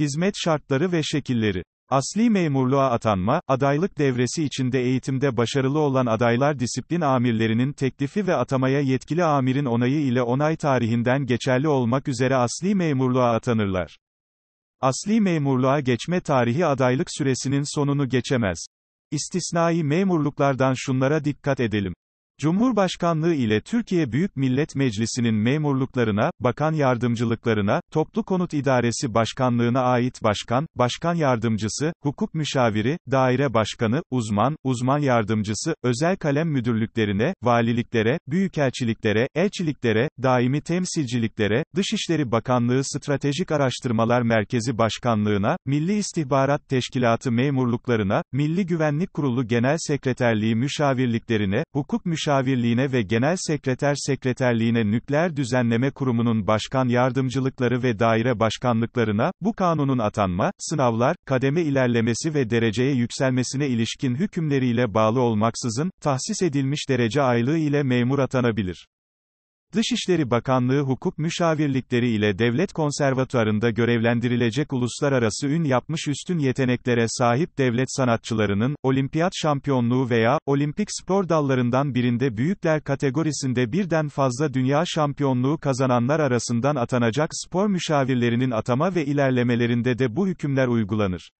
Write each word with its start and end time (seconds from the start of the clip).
Hizmet 0.00 0.34
şartları 0.36 0.92
ve 0.92 1.02
şekilleri. 1.02 1.62
Asli 1.90 2.30
memurluğa 2.30 2.90
atanma, 2.90 3.40
adaylık 3.48 3.98
devresi 3.98 4.44
içinde 4.44 4.80
eğitimde 4.80 5.36
başarılı 5.36 5.78
olan 5.78 6.06
adaylar 6.06 6.58
disiplin 6.58 7.00
amirlerinin 7.00 7.72
teklifi 7.72 8.26
ve 8.26 8.34
atamaya 8.34 8.80
yetkili 8.80 9.24
amirin 9.24 9.64
onayı 9.64 10.00
ile 10.00 10.22
onay 10.22 10.56
tarihinden 10.56 11.26
geçerli 11.26 11.68
olmak 11.68 12.08
üzere 12.08 12.36
asli 12.36 12.74
memurluğa 12.74 13.34
atanırlar. 13.34 13.98
Asli 14.80 15.20
memurluğa 15.20 15.80
geçme 15.80 16.20
tarihi 16.20 16.66
adaylık 16.66 17.08
süresinin 17.10 17.76
sonunu 17.76 18.08
geçemez. 18.08 18.58
İstisnai 19.10 19.84
memurluklardan 19.84 20.74
şunlara 20.76 21.24
dikkat 21.24 21.60
edelim. 21.60 21.94
Cumhurbaşkanlığı 22.40 23.34
ile 23.34 23.60
Türkiye 23.60 24.12
Büyük 24.12 24.36
Millet 24.36 24.76
Meclisi'nin 24.76 25.34
memurluklarına, 25.34 26.30
bakan 26.40 26.72
yardımcılıklarına, 26.72 27.80
Toplu 27.92 28.24
Konut 28.24 28.54
İdaresi 28.54 29.14
Başkanlığına 29.14 29.80
ait 29.80 30.22
başkan, 30.22 30.66
başkan 30.74 31.14
yardımcısı, 31.14 31.92
hukuk 32.02 32.34
müşaviri, 32.34 32.98
daire 33.10 33.54
başkanı, 33.54 34.02
uzman, 34.10 34.56
uzman 34.64 34.98
yardımcısı, 34.98 35.74
özel 35.82 36.16
kalem 36.16 36.48
müdürlüklerine, 36.48 37.34
valiliklere, 37.42 38.18
büyükelçiliklere, 38.28 39.28
elçiliklere, 39.34 40.08
daimi 40.22 40.60
temsilciliklere, 40.60 41.64
Dışişleri 41.76 42.32
Bakanlığı 42.32 42.84
Stratejik 42.84 43.52
Araştırmalar 43.52 44.22
Merkezi 44.22 44.78
Başkanlığına, 44.78 45.56
Milli 45.66 45.94
İstihbarat 45.94 46.68
Teşkilatı 46.68 47.32
memurluklarına, 47.32 48.22
Milli 48.32 48.66
Güvenlik 48.66 49.14
Kurulu 49.14 49.46
Genel 49.46 49.76
Sekreterliği 49.78 50.54
müşavirliklerine, 50.54 51.64
hukuk 51.72 52.06
müşavirliklerine, 52.06 52.29
Müşavirliğine 52.30 52.92
ve 52.92 53.02
Genel 53.02 53.36
Sekreter 53.36 53.94
Sekreterliğine 53.94 54.90
Nükleer 54.90 55.36
Düzenleme 55.36 55.90
Kurumu'nun 55.90 56.46
başkan 56.46 56.88
yardımcılıkları 56.88 57.82
ve 57.82 57.98
daire 57.98 58.40
başkanlıklarına, 58.40 59.32
bu 59.40 59.52
kanunun 59.52 59.98
atanma, 59.98 60.52
sınavlar, 60.58 61.16
kademe 61.26 61.62
ilerlemesi 61.62 62.34
ve 62.34 62.50
dereceye 62.50 62.94
yükselmesine 62.94 63.68
ilişkin 63.68 64.14
hükümleriyle 64.14 64.94
bağlı 64.94 65.20
olmaksızın, 65.20 65.90
tahsis 66.00 66.42
edilmiş 66.42 66.88
derece 66.88 67.22
aylığı 67.22 67.58
ile 67.58 67.82
memur 67.82 68.18
atanabilir. 68.18 68.86
Dışişleri 69.74 70.30
Bakanlığı 70.30 70.80
hukuk 70.80 71.18
müşavirlikleri 71.18 72.08
ile 72.08 72.38
devlet 72.38 72.72
konservatuarında 72.72 73.70
görevlendirilecek 73.70 74.72
uluslararası 74.72 75.48
ün 75.48 75.64
yapmış 75.64 76.08
üstün 76.08 76.38
yeteneklere 76.38 77.04
sahip 77.08 77.58
devlet 77.58 77.86
sanatçılarının, 77.88 78.76
olimpiyat 78.82 79.32
şampiyonluğu 79.34 80.10
veya, 80.10 80.38
olimpik 80.46 80.88
spor 80.90 81.28
dallarından 81.28 81.94
birinde 81.94 82.36
büyükler 82.36 82.84
kategorisinde 82.84 83.72
birden 83.72 84.08
fazla 84.08 84.54
dünya 84.54 84.84
şampiyonluğu 84.86 85.58
kazananlar 85.58 86.20
arasından 86.20 86.76
atanacak 86.76 87.30
spor 87.32 87.66
müşavirlerinin 87.66 88.50
atama 88.50 88.94
ve 88.94 89.06
ilerlemelerinde 89.06 89.98
de 89.98 90.16
bu 90.16 90.26
hükümler 90.28 90.66
uygulanır. 90.66 91.30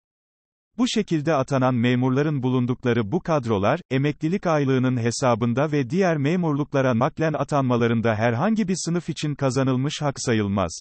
Bu 0.81 0.89
şekilde 0.89 1.35
atanan 1.35 1.75
memurların 1.75 2.43
bulundukları 2.43 3.13
bu 3.13 3.21
kadrolar, 3.21 3.81
emeklilik 3.91 4.47
aylığının 4.47 4.97
hesabında 4.97 5.73
ve 5.73 5.91
diğer 5.91 6.17
memurluklara 6.17 6.99
naklen 6.99 7.33
atanmalarında 7.33 8.15
herhangi 8.15 8.69
bir 8.69 8.77
sınıf 8.77 9.09
için 9.09 9.35
kazanılmış 9.35 10.03
hak 10.03 10.21
sayılmaz. 10.21 10.81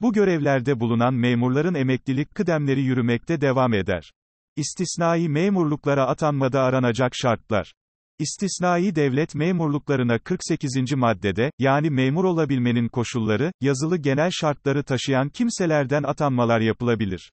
Bu 0.00 0.12
görevlerde 0.12 0.80
bulunan 0.80 1.14
memurların 1.14 1.74
emeklilik 1.74 2.34
kıdemleri 2.34 2.80
yürümekte 2.80 3.40
devam 3.40 3.74
eder. 3.74 4.12
İstisnai 4.56 5.28
memurluklara 5.28 6.06
atanmada 6.06 6.62
aranacak 6.62 7.12
şartlar. 7.14 7.72
İstisnai 8.18 8.94
devlet 8.94 9.34
memurluklarına 9.34 10.18
48. 10.18 10.92
maddede, 10.96 11.50
yani 11.58 11.90
memur 11.90 12.24
olabilmenin 12.24 12.88
koşulları, 12.88 13.52
yazılı 13.60 13.96
genel 13.96 14.30
şartları 14.32 14.82
taşıyan 14.82 15.28
kimselerden 15.28 16.02
atanmalar 16.02 16.60
yapılabilir. 16.60 17.30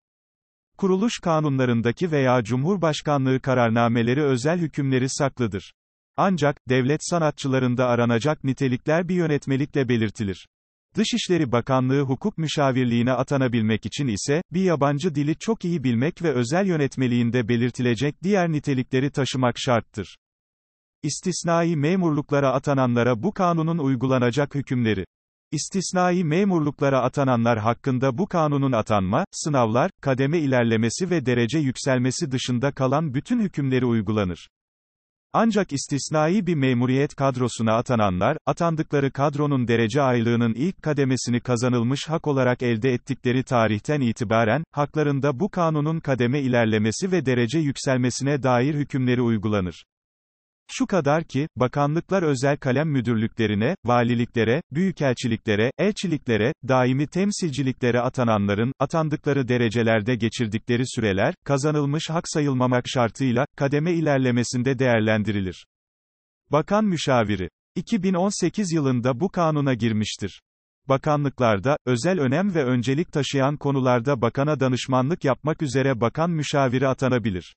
Kuruluş 0.78 1.18
kanunlarındaki 1.18 2.12
veya 2.12 2.44
Cumhurbaşkanlığı 2.44 3.40
kararnameleri 3.40 4.22
özel 4.22 4.58
hükümleri 4.58 5.08
saklıdır. 5.08 5.72
Ancak, 6.16 6.56
devlet 6.68 7.00
sanatçılarında 7.04 7.86
aranacak 7.86 8.44
nitelikler 8.44 9.08
bir 9.08 9.14
yönetmelikle 9.14 9.88
belirtilir. 9.88 10.46
Dışişleri 10.96 11.52
Bakanlığı 11.52 12.00
hukuk 12.00 12.38
müşavirliğine 12.38 13.12
atanabilmek 13.12 13.86
için 13.86 14.06
ise, 14.06 14.42
bir 14.52 14.62
yabancı 14.62 15.14
dili 15.14 15.38
çok 15.38 15.64
iyi 15.64 15.84
bilmek 15.84 16.22
ve 16.22 16.32
özel 16.32 16.66
yönetmeliğinde 16.66 17.48
belirtilecek 17.48 18.22
diğer 18.22 18.52
nitelikleri 18.52 19.10
taşımak 19.10 19.58
şarttır. 19.58 20.16
İstisnai 21.02 21.76
memurluklara 21.76 22.52
atananlara 22.52 23.22
bu 23.22 23.32
kanunun 23.32 23.78
uygulanacak 23.78 24.54
hükümleri. 24.54 25.04
İstisnai 25.54 26.24
memurluklara 26.24 27.02
atananlar 27.02 27.58
hakkında 27.58 28.18
bu 28.18 28.26
kanunun 28.26 28.72
atanma, 28.72 29.24
sınavlar, 29.32 29.90
kademe 30.00 30.38
ilerlemesi 30.38 31.10
ve 31.10 31.26
derece 31.26 31.58
yükselmesi 31.58 32.32
dışında 32.32 32.72
kalan 32.72 33.14
bütün 33.14 33.40
hükümleri 33.40 33.86
uygulanır. 33.86 34.48
Ancak 35.32 35.72
istisnai 35.72 36.46
bir 36.46 36.54
memuriyet 36.54 37.14
kadrosuna 37.14 37.72
atananlar, 37.76 38.36
atandıkları 38.46 39.12
kadronun 39.12 39.68
derece 39.68 40.02
aylığının 40.02 40.54
ilk 40.54 40.82
kademesini 40.82 41.40
kazanılmış 41.40 42.08
hak 42.08 42.26
olarak 42.26 42.62
elde 42.62 42.92
ettikleri 42.92 43.44
tarihten 43.44 44.00
itibaren, 44.00 44.64
haklarında 44.72 45.40
bu 45.40 45.50
kanunun 45.50 46.00
kademe 46.00 46.40
ilerlemesi 46.40 47.12
ve 47.12 47.26
derece 47.26 47.58
yükselmesine 47.58 48.42
dair 48.42 48.74
hükümleri 48.74 49.22
uygulanır. 49.22 49.84
Şu 50.70 50.86
kadar 50.86 51.24
ki, 51.24 51.48
bakanlıklar 51.56 52.22
özel 52.22 52.56
kalem 52.56 52.88
müdürlüklerine, 52.88 53.76
valiliklere, 53.84 54.62
büyükelçiliklere, 54.72 55.70
elçiliklere, 55.78 56.52
daimi 56.68 57.06
temsilciliklere 57.06 58.00
atananların, 58.00 58.72
atandıkları 58.78 59.48
derecelerde 59.48 60.14
geçirdikleri 60.14 60.82
süreler, 60.86 61.34
kazanılmış 61.44 62.10
hak 62.10 62.24
sayılmamak 62.28 62.84
şartıyla, 62.88 63.46
kademe 63.56 63.92
ilerlemesinde 63.92 64.78
değerlendirilir. 64.78 65.66
Bakan 66.52 66.84
Müşaviri 66.84 67.48
2018 67.74 68.72
yılında 68.72 69.20
bu 69.20 69.28
kanuna 69.28 69.74
girmiştir. 69.74 70.40
Bakanlıklarda, 70.88 71.76
özel 71.86 72.20
önem 72.20 72.54
ve 72.54 72.64
öncelik 72.64 73.12
taşıyan 73.12 73.56
konularda 73.56 74.20
bakana 74.22 74.60
danışmanlık 74.60 75.24
yapmak 75.24 75.62
üzere 75.62 76.00
bakan 76.00 76.30
müşaviri 76.30 76.88
atanabilir. 76.88 77.54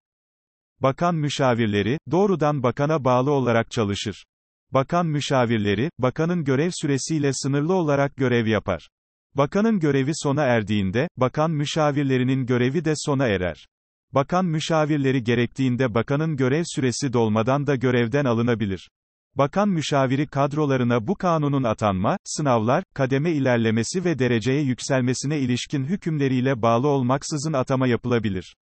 Bakan 0.81 1.15
müşavirleri, 1.15 1.99
doğrudan 2.11 2.63
bakana 2.63 3.05
bağlı 3.05 3.31
olarak 3.31 3.71
çalışır. 3.71 4.25
Bakan 4.73 5.07
müşavirleri, 5.07 5.91
bakanın 5.99 6.45
görev 6.45 6.71
süresiyle 6.73 7.31
sınırlı 7.33 7.75
olarak 7.75 8.17
görev 8.17 8.47
yapar. 8.47 8.89
Bakanın 9.35 9.81
görevi 9.81 10.11
sona 10.15 10.43
erdiğinde, 10.43 11.09
bakan 11.17 11.51
müşavirlerinin 11.51 12.47
görevi 12.47 12.85
de 12.85 12.93
sona 12.97 13.27
erer. 13.27 13.67
Bakan 14.13 14.45
müşavirleri 14.45 15.25
gerektiğinde 15.25 15.95
bakanın 15.95 16.37
görev 16.37 16.63
süresi 16.67 17.13
dolmadan 17.13 17.67
da 17.67 17.75
görevden 17.77 18.25
alınabilir. 18.25 18.89
Bakan 19.35 19.69
müşaviri 19.69 20.27
kadrolarına 20.27 21.07
bu 21.07 21.15
kanunun 21.15 21.63
atanma, 21.63 22.17
sınavlar, 22.25 22.85
kademe 22.95 23.33
ilerlemesi 23.33 24.05
ve 24.05 24.19
dereceye 24.19 24.63
yükselmesine 24.63 25.39
ilişkin 25.39 25.85
hükümleriyle 25.85 26.63
bağlı 26.63 26.89
olmaksızın 26.89 27.53
atama 27.53 27.87
yapılabilir. 27.87 28.55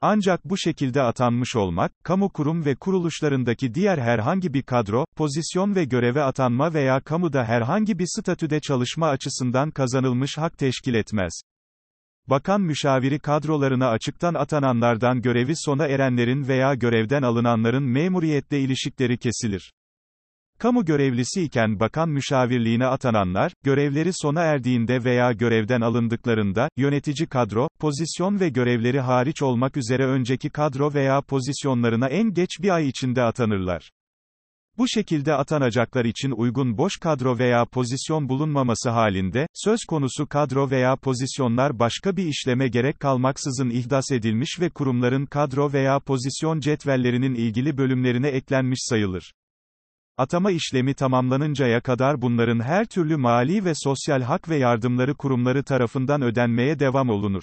Ancak 0.00 0.44
bu 0.44 0.58
şekilde 0.58 1.02
atanmış 1.02 1.56
olmak, 1.56 1.92
kamu 2.04 2.28
kurum 2.28 2.64
ve 2.64 2.74
kuruluşlarındaki 2.74 3.74
diğer 3.74 3.98
herhangi 3.98 4.54
bir 4.54 4.62
kadro, 4.62 5.06
pozisyon 5.16 5.74
ve 5.74 5.84
göreve 5.84 6.22
atanma 6.22 6.74
veya 6.74 7.00
kamuda 7.00 7.44
herhangi 7.44 7.98
bir 7.98 8.06
statüde 8.08 8.60
çalışma 8.60 9.08
açısından 9.08 9.70
kazanılmış 9.70 10.38
hak 10.38 10.58
teşkil 10.58 10.94
etmez. 10.94 11.40
Bakan 12.26 12.60
müşaviri 12.60 13.18
kadrolarına 13.18 13.88
açıktan 13.88 14.34
atananlardan 14.34 15.22
görevi 15.22 15.52
sona 15.56 15.86
erenlerin 15.86 16.48
veya 16.48 16.74
görevden 16.74 17.22
alınanların 17.22 17.82
memuriyetle 17.82 18.60
ilişikleri 18.60 19.18
kesilir. 19.18 19.72
Kamu 20.58 20.84
görevlisi 20.84 21.42
iken 21.42 21.80
bakan 21.80 22.08
müşavirliğine 22.08 22.86
atananlar, 22.86 23.52
görevleri 23.64 24.10
sona 24.12 24.42
erdiğinde 24.42 25.04
veya 25.04 25.32
görevden 25.32 25.80
alındıklarında, 25.80 26.68
yönetici 26.76 27.26
kadro, 27.28 27.68
pozisyon 27.78 28.40
ve 28.40 28.48
görevleri 28.48 29.00
hariç 29.00 29.42
olmak 29.42 29.76
üzere 29.76 30.06
önceki 30.06 30.50
kadro 30.50 30.94
veya 30.94 31.20
pozisyonlarına 31.20 32.08
en 32.08 32.34
geç 32.34 32.50
bir 32.62 32.70
ay 32.70 32.88
içinde 32.88 33.22
atanırlar. 33.22 33.90
Bu 34.78 34.88
şekilde 34.88 35.34
atanacaklar 35.34 36.04
için 36.04 36.30
uygun 36.30 36.78
boş 36.78 36.96
kadro 36.96 37.38
veya 37.38 37.64
pozisyon 37.64 38.28
bulunmaması 38.28 38.90
halinde, 38.90 39.46
söz 39.54 39.80
konusu 39.88 40.26
kadro 40.26 40.70
veya 40.70 40.96
pozisyonlar 40.96 41.78
başka 41.78 42.16
bir 42.16 42.24
işleme 42.24 42.68
gerek 42.68 43.00
kalmaksızın 43.00 43.70
ihdas 43.70 44.12
edilmiş 44.12 44.60
ve 44.60 44.70
kurumların 44.70 45.26
kadro 45.26 45.72
veya 45.72 46.00
pozisyon 46.00 46.60
cetvellerinin 46.60 47.34
ilgili 47.34 47.78
bölümlerine 47.78 48.28
eklenmiş 48.28 48.78
sayılır. 48.82 49.32
Atama 50.18 50.50
işlemi 50.50 50.94
tamamlanıncaya 50.94 51.80
kadar 51.80 52.22
bunların 52.22 52.60
her 52.60 52.86
türlü 52.86 53.16
mali 53.16 53.64
ve 53.64 53.72
sosyal 53.74 54.22
hak 54.22 54.48
ve 54.48 54.56
yardımları 54.56 55.14
kurumları 55.14 55.64
tarafından 55.64 56.22
ödenmeye 56.22 56.78
devam 56.78 57.10
olunur. 57.10 57.42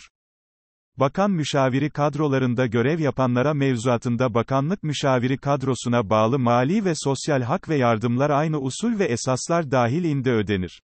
Bakan 0.97 1.31
müşaviri 1.31 1.89
kadrolarında 1.89 2.65
görev 2.65 2.99
yapanlara 2.99 3.53
mevzuatında 3.53 4.33
bakanlık 4.33 4.83
müşaviri 4.83 5.37
kadrosuna 5.37 6.09
bağlı 6.09 6.39
mali 6.39 6.85
ve 6.85 6.93
sosyal 6.95 7.41
hak 7.41 7.69
ve 7.69 7.75
yardımlar 7.75 8.29
aynı 8.29 8.59
usul 8.59 8.99
ve 8.99 9.05
esaslar 9.05 9.71
dahilinde 9.71 10.31
ödenir. 10.31 10.81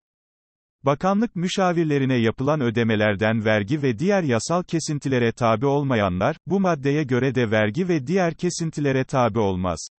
Bakanlık 0.83 1.35
müşavirlerine 1.35 2.15
yapılan 2.15 2.61
ödemelerden 2.61 3.45
vergi 3.45 3.83
ve 3.83 3.99
diğer 3.99 4.23
yasal 4.23 4.63
kesintilere 4.63 5.31
tabi 5.31 5.65
olmayanlar, 5.65 6.37
bu 6.47 6.59
maddeye 6.59 7.03
göre 7.03 7.35
de 7.35 7.51
vergi 7.51 7.89
ve 7.89 8.07
diğer 8.07 8.33
kesintilere 8.33 9.03
tabi 9.03 9.39
olmaz. 9.39 9.89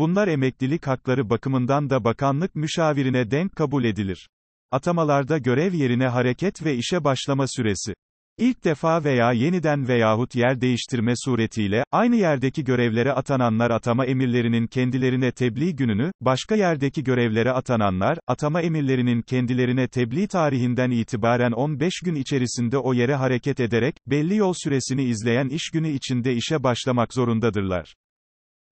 Bunlar 0.00 0.28
emeklilik 0.28 0.86
hakları 0.86 1.30
bakımından 1.30 1.90
da 1.90 2.04
bakanlık 2.04 2.54
müşavirine 2.54 3.30
denk 3.30 3.56
kabul 3.56 3.84
edilir. 3.84 4.28
Atamalarda 4.70 5.38
görev 5.38 5.74
yerine 5.74 6.06
hareket 6.06 6.64
ve 6.64 6.76
işe 6.76 7.04
başlama 7.04 7.44
süresi. 7.48 7.94
İlk 8.38 8.64
defa 8.64 9.04
veya 9.04 9.32
yeniden 9.32 9.88
veyahut 9.88 10.34
yer 10.34 10.60
değiştirme 10.60 11.12
suretiyle, 11.16 11.84
aynı 11.92 12.16
yerdeki 12.16 12.64
görevlere 12.64 13.12
atananlar 13.12 13.70
atama 13.70 14.06
emirlerinin 14.06 14.66
kendilerine 14.66 15.32
tebliğ 15.32 15.76
gününü, 15.76 16.12
başka 16.20 16.54
yerdeki 16.54 17.04
görevlere 17.04 17.50
atananlar, 17.50 18.18
atama 18.26 18.60
emirlerinin 18.62 19.22
kendilerine 19.22 19.88
tebliğ 19.88 20.28
tarihinden 20.28 20.90
itibaren 20.90 21.52
15 21.52 22.00
gün 22.04 22.14
içerisinde 22.14 22.78
o 22.78 22.94
yere 22.94 23.14
hareket 23.14 23.60
ederek, 23.60 23.96
belli 24.06 24.36
yol 24.36 24.54
süresini 24.56 25.02
izleyen 25.02 25.48
iş 25.48 25.70
günü 25.70 25.88
içinde 25.88 26.34
işe 26.34 26.62
başlamak 26.62 27.14
zorundadırlar. 27.14 27.94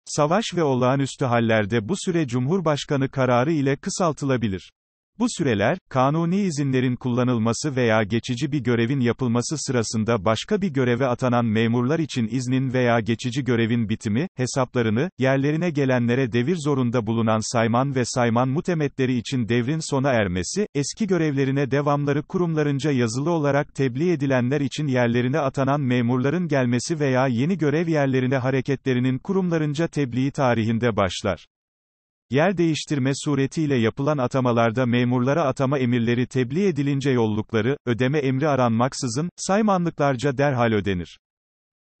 Savaş 0.08 0.44
ve 0.54 0.62
olağanüstü 0.62 1.24
hallerde 1.24 1.88
bu 1.88 1.94
süre 1.96 2.26
Cumhurbaşkanı 2.26 3.08
kararı 3.08 3.52
ile 3.52 3.76
kısaltılabilir. 3.76 4.72
Bu 5.18 5.26
süreler, 5.28 5.78
kanuni 5.88 6.40
izinlerin 6.40 6.96
kullanılması 6.96 7.76
veya 7.76 8.02
geçici 8.02 8.52
bir 8.52 8.58
görevin 8.58 9.00
yapılması 9.00 9.56
sırasında 9.58 10.24
başka 10.24 10.62
bir 10.62 10.68
göreve 10.68 11.06
atanan 11.06 11.44
memurlar 11.44 11.98
için 11.98 12.28
iznin 12.30 12.72
veya 12.72 13.00
geçici 13.00 13.44
görevin 13.44 13.88
bitimi, 13.88 14.28
hesaplarını, 14.34 15.10
yerlerine 15.18 15.70
gelenlere 15.70 16.32
devir 16.32 16.56
zorunda 16.64 17.06
bulunan 17.06 17.52
sayman 17.52 17.94
ve 17.94 18.04
sayman 18.04 18.48
mutemetleri 18.48 19.14
için 19.14 19.48
devrin 19.48 19.90
sona 19.90 20.12
ermesi, 20.12 20.66
eski 20.74 21.06
görevlerine 21.06 21.70
devamları 21.70 22.22
kurumlarınca 22.22 22.90
yazılı 22.90 23.30
olarak 23.30 23.74
tebliğ 23.74 24.12
edilenler 24.12 24.60
için 24.60 24.86
yerlerine 24.86 25.38
atanan 25.38 25.80
memurların 25.80 26.48
gelmesi 26.48 27.00
veya 27.00 27.26
yeni 27.26 27.58
görev 27.58 27.88
yerlerine 27.88 28.36
hareketlerinin 28.36 29.18
kurumlarınca 29.18 29.88
tebliği 29.88 30.30
tarihinde 30.30 30.96
başlar. 30.96 31.46
Yer 32.30 32.56
değiştirme 32.56 33.10
suretiyle 33.14 33.76
yapılan 33.76 34.18
atamalarda 34.18 34.86
memurlara 34.86 35.44
atama 35.44 35.78
emirleri 35.78 36.26
tebliğ 36.26 36.66
edilince 36.66 37.10
yollukları, 37.10 37.76
ödeme 37.86 38.18
emri 38.18 38.48
aranmaksızın, 38.48 39.30
saymanlıklarca 39.36 40.38
derhal 40.38 40.72
ödenir. 40.72 41.18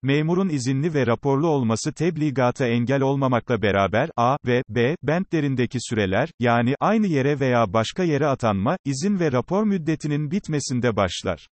Memurun 0.02 0.48
izinli 0.48 0.94
ve 0.94 1.06
raporlu 1.06 1.48
olması 1.48 1.92
tebligata 1.92 2.66
engel 2.66 3.02
olmamakla 3.02 3.62
beraber, 3.62 4.10
A 4.16 4.36
ve 4.46 4.62
B, 4.68 4.96
bentlerindeki 5.02 5.78
süreler, 5.80 6.28
yani, 6.40 6.74
aynı 6.80 7.06
yere 7.06 7.40
veya 7.40 7.72
başka 7.72 8.04
yere 8.04 8.26
atanma, 8.26 8.76
izin 8.84 9.20
ve 9.20 9.32
rapor 9.32 9.64
müddetinin 9.64 10.30
bitmesinde 10.30 10.96
başlar. 10.96 11.48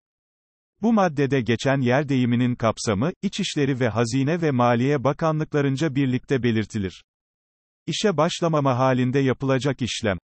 Bu 0.83 0.93
maddede 0.93 1.41
geçen 1.41 1.81
yer 1.81 2.09
deyiminin 2.09 2.55
kapsamı, 2.55 3.11
İçişleri 3.23 3.81
ve 3.81 3.89
Hazine 3.89 4.43
ve 4.43 4.51
Maliye 4.51 5.05
Bakanlıklarınca 5.05 5.95
birlikte 5.95 6.43
belirtilir. 6.43 7.03
İşe 7.87 8.17
başlamama 8.17 8.79
halinde 8.79 9.19
yapılacak 9.19 9.83
işlem. 9.83 10.19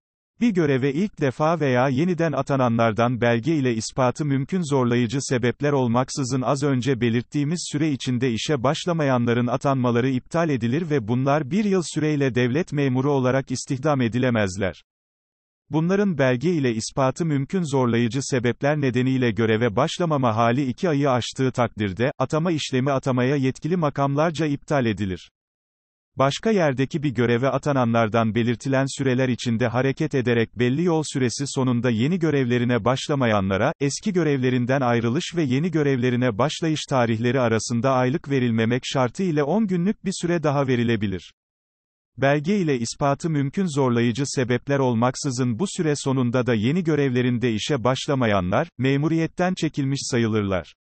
Bir 0.40 0.50
göreve 0.50 0.93
ilk 0.93 1.20
defa 1.20 1.60
veya 1.60 1.88
yeniden 1.88 2.32
atananlardan 2.32 3.20
belge 3.20 3.55
ile 3.55 3.75
ispatı 3.75 4.25
mümkün 4.25 4.70
zorlayıcı 4.70 5.19
sebepler 5.20 5.72
olmaksızın 5.72 6.43
az 6.43 6.62
önce 6.62 7.00
belirttiğimiz 7.00 7.69
süre 7.72 7.90
içinde 7.90 8.31
işe 8.32 8.62
başlamayanların 8.62 9.46
atanmaları 9.46 10.08
iptal 10.08 10.49
edilir 10.49 10.90
ve 10.90 11.08
bunlar 11.08 11.50
bir 11.50 11.64
yıl 11.64 11.82
süreyle 11.94 12.34
devlet 12.34 12.72
memuru 12.72 13.12
olarak 13.12 13.50
istihdam 13.50 14.00
edilemezler. 14.00 14.82
Bunların 15.70 16.19
belge 16.19 16.50
ile 16.50 16.75
ispatı 16.75 17.25
mümkün 17.26 17.62
zorlayıcı 17.62 18.19
sebepler 18.22 18.81
nedeniyle 18.81 19.31
göreve 19.31 19.76
başlamama 19.76 20.37
hali 20.37 20.64
iki 20.66 20.88
ayı 20.88 21.11
aştığı 21.11 21.52
takdirde, 21.52 22.12
atama 22.19 22.52
işlemi 22.52 22.93
atamaya 22.93 23.37
yetkili 23.37 23.76
makamlarca 23.76 24.46
iptal 24.46 24.87
edilir. 24.87 25.31
Başka 26.19 26.50
yerdeki 26.50 27.03
bir 27.03 27.11
göreve 27.11 27.49
atananlardan 27.49 28.35
belirtilen 28.35 28.99
süreler 28.99 29.29
içinde 29.29 29.67
hareket 29.67 30.15
ederek 30.15 30.59
belli 30.59 30.85
yol 30.85 31.03
süresi 31.06 31.44
sonunda 31.47 31.91
yeni 31.91 32.19
görevlerine 32.19 32.85
başlamayanlara, 32.85 33.73
eski 33.81 34.12
görevlerinden 34.12 34.81
ayrılış 34.81 35.25
ve 35.37 35.43
yeni 35.43 35.70
görevlerine 35.70 36.38
başlayış 36.38 36.81
tarihleri 36.88 37.41
arasında 37.41 37.93
aylık 37.93 38.31
verilmemek 38.31 38.82
şartı 38.85 39.23
ile 39.23 39.43
10 39.43 39.67
günlük 39.67 40.05
bir 40.05 40.12
süre 40.20 40.43
daha 40.43 40.67
verilebilir. 40.67 41.32
Belge 42.17 42.56
ile 42.56 42.79
ispatı 42.79 43.31
mümkün 43.31 43.67
zorlayıcı 43.67 44.23
sebepler 44.26 44.79
olmaksızın 44.79 45.59
bu 45.59 45.64
süre 45.76 45.94
sonunda 45.97 46.47
da 46.47 46.55
yeni 46.55 46.85
görevlerinde 46.85 47.53
işe 47.53 47.85
başlamayanlar, 47.85 48.69
memuriyetten 48.79 49.55
çekilmiş 49.55 50.00
sayılırlar. 50.03 50.75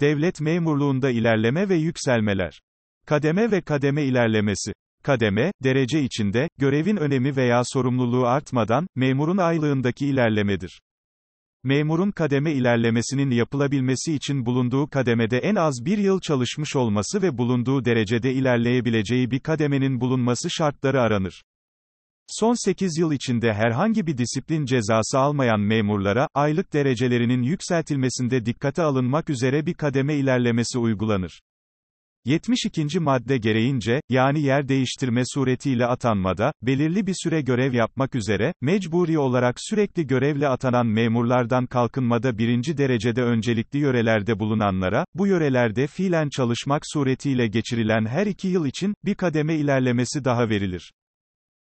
Devlet 0.00 0.40
memurluğunda 0.40 1.10
ilerleme 1.10 1.68
ve 1.68 1.74
yükselmeler. 1.74 2.60
Kademe 3.06 3.50
ve 3.50 3.60
kademe 3.60 4.04
ilerlemesi. 4.04 4.72
Kademe, 5.02 5.52
derece 5.64 6.02
içinde, 6.02 6.48
görevin 6.58 6.96
önemi 6.96 7.36
veya 7.36 7.62
sorumluluğu 7.64 8.26
artmadan, 8.26 8.86
memurun 8.94 9.36
aylığındaki 9.36 10.06
ilerlemedir. 10.06 10.80
Memurun 11.64 12.10
kademe 12.10 12.52
ilerlemesinin 12.52 13.30
yapılabilmesi 13.30 14.14
için 14.14 14.46
bulunduğu 14.46 14.90
kademede 14.90 15.38
en 15.38 15.54
az 15.54 15.74
bir 15.84 15.98
yıl 15.98 16.20
çalışmış 16.20 16.76
olması 16.76 17.22
ve 17.22 17.38
bulunduğu 17.38 17.84
derecede 17.84 18.32
ilerleyebileceği 18.32 19.30
bir 19.30 19.40
kademenin 19.40 20.00
bulunması 20.00 20.50
şartları 20.50 21.00
aranır. 21.00 21.42
Son 22.26 22.64
8 22.64 22.98
yıl 22.98 23.12
içinde 23.12 23.54
herhangi 23.54 24.06
bir 24.06 24.18
disiplin 24.18 24.64
cezası 24.64 25.18
almayan 25.18 25.60
memurlara, 25.60 26.28
aylık 26.34 26.72
derecelerinin 26.72 27.42
yükseltilmesinde 27.42 28.46
dikkate 28.46 28.82
alınmak 28.82 29.30
üzere 29.30 29.66
bir 29.66 29.74
kademe 29.74 30.14
ilerlemesi 30.14 30.78
uygulanır. 30.78 31.40
72. 32.26 33.00
madde 33.00 33.38
gereğince, 33.38 34.00
yani 34.08 34.40
yer 34.40 34.68
değiştirme 34.68 35.22
suretiyle 35.26 35.86
atanmada, 35.86 36.52
belirli 36.62 37.06
bir 37.06 37.14
süre 37.22 37.40
görev 37.40 37.74
yapmak 37.74 38.14
üzere, 38.14 38.54
mecburi 38.60 39.18
olarak 39.18 39.56
sürekli 39.58 40.06
görevle 40.06 40.48
atanan 40.48 40.86
memurlardan 40.86 41.66
kalkınmada 41.66 42.38
birinci 42.38 42.78
derecede 42.78 43.22
öncelikli 43.22 43.78
yörelerde 43.78 44.38
bulunanlara, 44.38 45.04
bu 45.14 45.26
yörelerde 45.26 45.86
fiilen 45.86 46.28
çalışmak 46.28 46.82
suretiyle 46.84 47.46
geçirilen 47.46 48.06
her 48.06 48.26
iki 48.26 48.48
yıl 48.48 48.66
için, 48.66 48.94
bir 49.04 49.14
kademe 49.14 49.54
ilerlemesi 49.54 50.24
daha 50.24 50.48
verilir. 50.48 50.92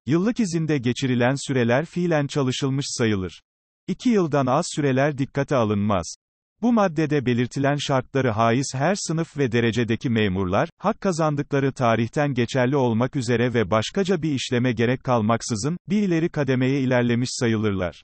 Yıllık 0.06 0.40
izinde 0.40 0.78
geçirilen 0.78 1.34
süreler 1.46 1.84
fiilen 1.84 2.26
çalışılmış 2.26 2.86
sayılır. 2.88 3.40
İki 3.86 4.10
yıldan 4.10 4.46
az 4.46 4.66
süreler 4.74 5.18
dikkate 5.18 5.56
alınmaz. 5.56 6.16
Bu 6.62 6.72
maddede 6.72 7.26
belirtilen 7.26 7.76
şartları 7.76 8.30
haiz 8.30 8.74
her 8.74 8.94
sınıf 8.94 9.38
ve 9.38 9.52
derecedeki 9.52 10.10
memurlar, 10.10 10.68
hak 10.78 11.00
kazandıkları 11.00 11.72
tarihten 11.72 12.34
geçerli 12.34 12.76
olmak 12.76 13.16
üzere 13.16 13.54
ve 13.54 13.70
başkaca 13.70 14.22
bir 14.22 14.32
işleme 14.32 14.72
gerek 14.72 15.04
kalmaksızın, 15.04 15.76
bir 15.88 16.02
ileri 16.02 16.28
kademeye 16.28 16.80
ilerlemiş 16.80 17.28
sayılırlar. 17.32 18.02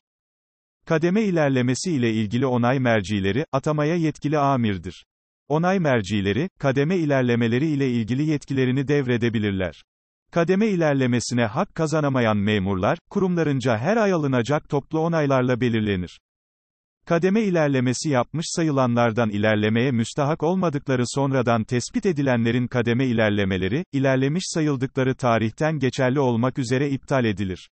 Kademe 0.86 1.22
ilerlemesi 1.22 1.92
ile 1.92 2.12
ilgili 2.12 2.46
onay 2.46 2.78
mercileri, 2.78 3.44
atamaya 3.52 3.94
yetkili 3.94 4.38
amirdir. 4.38 5.04
Onay 5.48 5.78
mercileri, 5.78 6.48
kademe 6.58 6.96
ilerlemeleri 6.96 7.66
ile 7.66 7.90
ilgili 7.90 8.22
yetkilerini 8.22 8.88
devredebilirler. 8.88 9.82
Kademe 10.32 10.66
ilerlemesine 10.66 11.44
hak 11.44 11.74
kazanamayan 11.74 12.36
memurlar, 12.36 12.98
kurumlarınca 13.10 13.78
her 13.78 13.96
ay 13.96 14.12
alınacak 14.12 14.68
toplu 14.68 14.98
onaylarla 14.98 15.60
belirlenir. 15.60 16.20
Kademe 17.06 17.42
ilerlemesi 17.42 18.08
yapmış 18.10 18.46
sayılanlardan 18.48 19.30
ilerlemeye 19.30 19.90
müstahak 19.90 20.42
olmadıkları 20.42 21.02
sonradan 21.06 21.64
tespit 21.64 22.06
edilenlerin 22.06 22.66
kademe 22.66 23.06
ilerlemeleri, 23.06 23.84
ilerlemiş 23.92 24.44
sayıldıkları 24.46 25.14
tarihten 25.14 25.78
geçerli 25.78 26.20
olmak 26.20 26.58
üzere 26.58 26.90
iptal 26.90 27.24
edilir. 27.24 27.68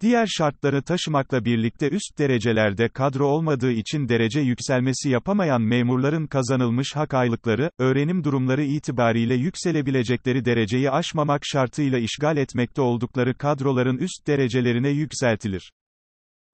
Diğer 0.00 0.26
şartları 0.26 0.82
taşımakla 0.82 1.44
birlikte 1.44 1.88
üst 1.88 2.18
derecelerde 2.18 2.88
kadro 2.88 3.26
olmadığı 3.26 3.72
için 3.72 4.08
derece 4.08 4.40
yükselmesi 4.40 5.10
yapamayan 5.10 5.62
memurların 5.62 6.26
kazanılmış 6.26 6.96
hak 6.96 7.14
aylıkları, 7.14 7.70
öğrenim 7.78 8.24
durumları 8.24 8.62
itibariyle 8.62 9.34
yükselebilecekleri 9.34 10.44
dereceyi 10.44 10.90
aşmamak 10.90 11.42
şartıyla 11.44 11.98
işgal 11.98 12.36
etmekte 12.36 12.82
oldukları 12.82 13.34
kadroların 13.34 13.98
üst 13.98 14.26
derecelerine 14.26 14.88
yükseltilir. 14.88 15.72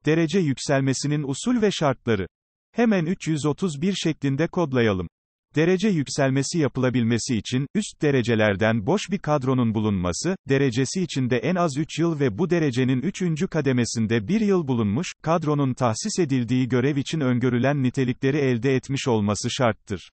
Derece 0.07 0.38
yükselmesinin 0.38 1.23
usul 1.28 1.62
ve 1.62 1.71
şartları. 1.71 2.26
Hemen 2.73 3.07
331 3.07 3.95
şeklinde 3.95 4.47
kodlayalım. 4.47 5.09
Derece 5.57 5.88
yükselmesi 5.88 6.59
yapılabilmesi 6.59 7.37
için, 7.37 7.66
üst 7.75 8.02
derecelerden 8.02 8.87
boş 8.87 9.11
bir 9.11 9.19
kadronun 9.19 9.75
bulunması, 9.75 10.37
derecesi 10.49 11.02
içinde 11.02 11.37
en 11.37 11.54
az 11.54 11.76
3 11.76 11.99
yıl 11.99 12.21
ve 12.21 12.38
bu 12.38 12.50
derecenin 12.50 13.02
3. 13.02 13.50
kademesinde 13.50 14.28
1 14.28 14.40
yıl 14.40 14.69
bulunmuş, 14.69 15.09
kadronun 15.23 15.75
tahsis 15.75 16.19
edildiği 16.19 16.69
görev 16.69 16.97
için 16.97 17.21
öngörülen 17.21 17.83
nitelikleri 17.83 18.37
elde 18.37 18.75
etmiş 18.75 19.09
olması 19.09 19.50
şarttır. 19.50 20.11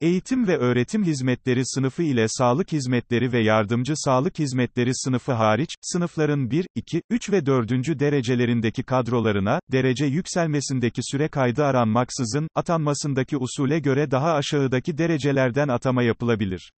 Eğitim 0.00 0.46
ve 0.46 0.56
öğretim 0.56 1.04
hizmetleri 1.04 1.62
sınıfı 1.64 2.02
ile 2.02 2.26
sağlık 2.28 2.72
hizmetleri 2.72 3.32
ve 3.32 3.42
yardımcı 3.42 3.92
sağlık 3.96 4.38
hizmetleri 4.38 4.90
sınıfı 4.94 5.32
hariç, 5.32 5.70
sınıfların 5.82 6.50
1, 6.50 6.66
2, 6.74 7.02
3 7.10 7.30
ve 7.30 7.46
4. 7.46 7.70
derecelerindeki 7.70 8.82
kadrolarına, 8.82 9.60
derece 9.72 10.06
yükselmesindeki 10.06 11.00
süre 11.02 11.28
kaydı 11.28 11.64
aranmaksızın, 11.64 12.48
atanmasındaki 12.54 13.36
usule 13.36 13.78
göre 13.78 14.10
daha 14.10 14.32
aşağıdaki 14.32 14.98
derecelerden 14.98 15.68
atama 15.68 16.02
yapılabilir. 16.02 16.72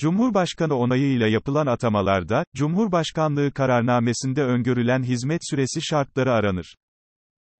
Cumhurbaşkanı 0.00 0.74
onayıyla 0.74 1.28
yapılan 1.28 1.66
atamalarda, 1.66 2.44
Cumhurbaşkanlığı 2.56 3.52
kararnamesinde 3.52 4.42
öngörülen 4.42 5.02
hizmet 5.02 5.40
süresi 5.50 5.80
şartları 5.82 6.32
aranır. 6.32 6.74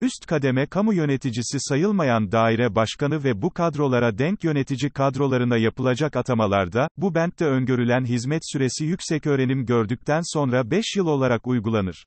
Üst 0.01 0.25
kademe 0.25 0.65
kamu 0.65 0.93
yöneticisi 0.93 1.57
sayılmayan 1.59 2.31
daire 2.31 2.75
başkanı 2.75 3.23
ve 3.23 3.41
bu 3.41 3.53
kadrolara 3.53 4.17
denk 4.17 4.43
yönetici 4.43 4.91
kadrolarına 4.91 5.57
yapılacak 5.57 6.15
atamalarda, 6.15 6.87
bu 6.97 7.15
bentte 7.15 7.45
öngörülen 7.45 8.05
hizmet 8.05 8.41
süresi 8.51 8.85
yüksek 8.85 9.27
öğrenim 9.27 9.65
gördükten 9.65 10.21
sonra 10.23 10.71
5 10.71 10.95
yıl 10.95 11.07
olarak 11.07 11.47
uygulanır. 11.47 12.05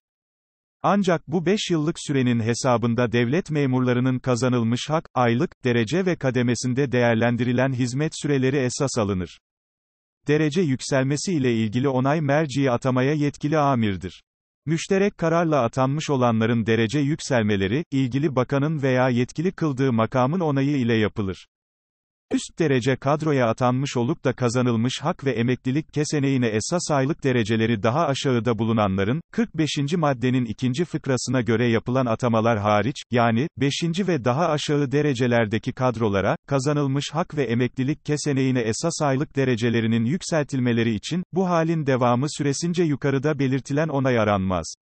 Ancak 0.83 1.29
bu 1.29 1.47
5 1.47 1.71
yıllık 1.71 1.97
sürenin 1.99 2.41
hesabında 2.41 3.13
devlet 3.13 3.51
memurlarının 3.51 4.19
kazanılmış 4.19 4.91
hak, 4.91 5.09
aylık, 5.15 5.65
derece 5.65 6.07
ve 6.07 6.17
kademesinde 6.17 6.93
değerlendirilen 6.93 7.73
hizmet 7.73 8.13
süreleri 8.23 8.57
esas 8.57 8.99
alınır. 8.99 9.39
Derece 10.29 10.61
yükselmesi 10.61 11.33
ile 11.33 11.55
ilgili 11.55 11.89
onay 11.89 12.21
merciyi 12.21 12.71
atamaya 12.71 13.13
yetkili 13.13 13.59
amirdir. 13.59 14.23
Müşterek 14.66 15.19
kararla 15.19 15.62
atanmış 15.62 16.11
olanların 16.11 16.66
derece 16.66 16.99
yükselmeleri, 16.99 17.85
ilgili 17.90 18.37
bakanın 18.37 18.83
veya 18.83 19.09
yetkili 19.09 19.52
kıldığı 19.52 19.92
makamın 19.92 20.40
onayı 20.40 20.76
ile 20.76 20.95
yapılır. 20.95 21.47
Üst 22.33 22.59
derece 22.59 22.97
kadroya 22.97 23.49
atanmış 23.49 23.97
olup 23.97 24.25
da 24.25 24.33
kazanılmış 24.33 25.01
hak 25.01 25.25
ve 25.25 25.31
emeklilik 25.31 25.93
keseneğine 25.93 26.47
esas 26.47 26.91
aylık 26.91 27.25
dereceleri 27.25 27.83
daha 27.83 28.07
aşağıda 28.07 28.59
bulunanların, 28.59 29.21
45. 29.33 29.71
maddenin 29.97 30.45
ikinci 30.45 30.85
fıkrasına 30.85 31.41
göre 31.41 31.69
yapılan 31.69 32.07
atamalar 32.07 32.59
hariç, 32.59 32.97
yani, 33.11 33.49
5. 33.57 33.73
ve 34.09 34.25
daha 34.25 34.49
aşağı 34.49 34.93
derecelerdeki 34.93 35.73
kadrolara, 35.73 36.37
kazanılmış 36.47 37.05
hak 37.12 37.37
ve 37.37 37.43
emeklilik 37.43 38.05
keseneğine 38.05 38.61
esas 38.61 39.03
aylık 39.03 39.37
derecelerinin 39.37 40.05
yükseltilmeleri 40.05 40.95
için, 40.95 41.23
bu 41.33 41.49
halin 41.49 41.87
devamı 41.87 42.27
süresince 42.31 42.83
yukarıda 42.83 43.39
belirtilen 43.39 43.89
onay 43.89 44.19
aranmaz. 44.19 44.75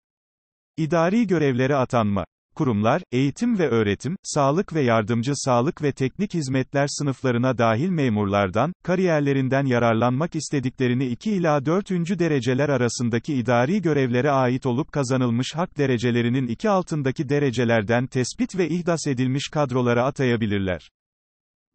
İdari 0.77 1.27
görevlere 1.27 1.77
atanma 1.77 2.25
kurumlar, 2.55 3.03
eğitim 3.13 3.59
ve 3.59 3.69
öğretim, 3.69 4.17
sağlık 4.23 4.75
ve 4.75 4.83
yardımcı 4.83 5.33
sağlık 5.35 5.83
ve 5.83 5.93
teknik 5.93 6.35
hizmetler 6.35 6.87
sınıflarına 6.89 7.59
dahil 7.59 7.89
memurlardan, 7.89 8.73
kariyerlerinden 8.83 9.67
yararlanmak 9.67 10.35
istediklerini 10.35 11.07
2 11.07 11.31
ila 11.31 11.67
4. 11.67 11.91
dereceler 11.91 12.69
arasındaki 12.69 13.35
idari 13.35 13.83
görevlere 13.83 14.31
ait 14.31 14.67
olup 14.67 14.93
kazanılmış 14.93 15.55
hak 15.55 15.79
derecelerinin 15.79 16.47
iki 16.47 16.71
altındaki 16.71 17.29
derecelerden 17.29 18.07
tespit 18.07 18.59
ve 18.59 18.69
ihdas 18.69 19.07
edilmiş 19.07 19.49
kadrolara 19.49 20.05
atayabilirler. 20.05 20.91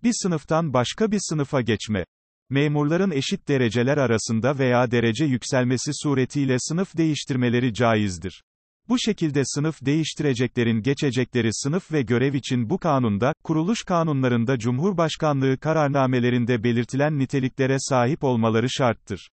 Bir 0.03 0.13
sınıftan 0.13 0.73
başka 0.73 1.11
bir 1.11 1.19
sınıfa 1.29 1.61
geçme. 1.61 2.05
Memurların 2.49 3.11
eşit 3.11 3.47
dereceler 3.47 3.97
arasında 3.97 4.59
veya 4.59 4.91
derece 4.91 5.25
yükselmesi 5.25 5.91
suretiyle 5.93 6.55
sınıf 6.59 6.97
değiştirmeleri 6.97 7.73
caizdir. 7.73 8.43
Bu 8.89 8.99
şekilde 8.99 9.41
sınıf 9.45 9.85
değiştireceklerin 9.85 10.81
geçecekleri 10.81 11.49
sınıf 11.51 11.91
ve 11.91 12.01
görev 12.01 12.33
için 12.33 12.69
bu 12.69 12.77
kanunda, 12.77 13.33
kuruluş 13.43 13.83
kanunlarında 13.83 14.59
Cumhurbaşkanlığı 14.59 15.57
kararnamelerinde 15.57 16.63
belirtilen 16.63 17.19
niteliklere 17.19 17.75
sahip 17.79 18.23
olmaları 18.23 18.69
şarttır. 18.69 19.29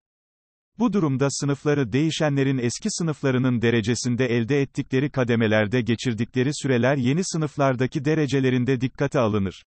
Bu 0.80 0.94
durumda 0.94 1.28
sınıfları 1.30 1.92
değişenlerin 1.92 2.58
eski 2.58 2.90
sınıflarının 2.92 3.62
derecesinde 3.62 4.26
elde 4.26 4.62
ettikleri 4.62 5.10
kademelerde 5.10 5.82
geçirdikleri 5.82 6.50
süreler 6.54 6.98
yeni 6.98 7.22
sınıflardaki 7.24 8.06
derecelerinde 8.06 8.82
dikkate 8.82 9.20
alınır. 9.20 9.64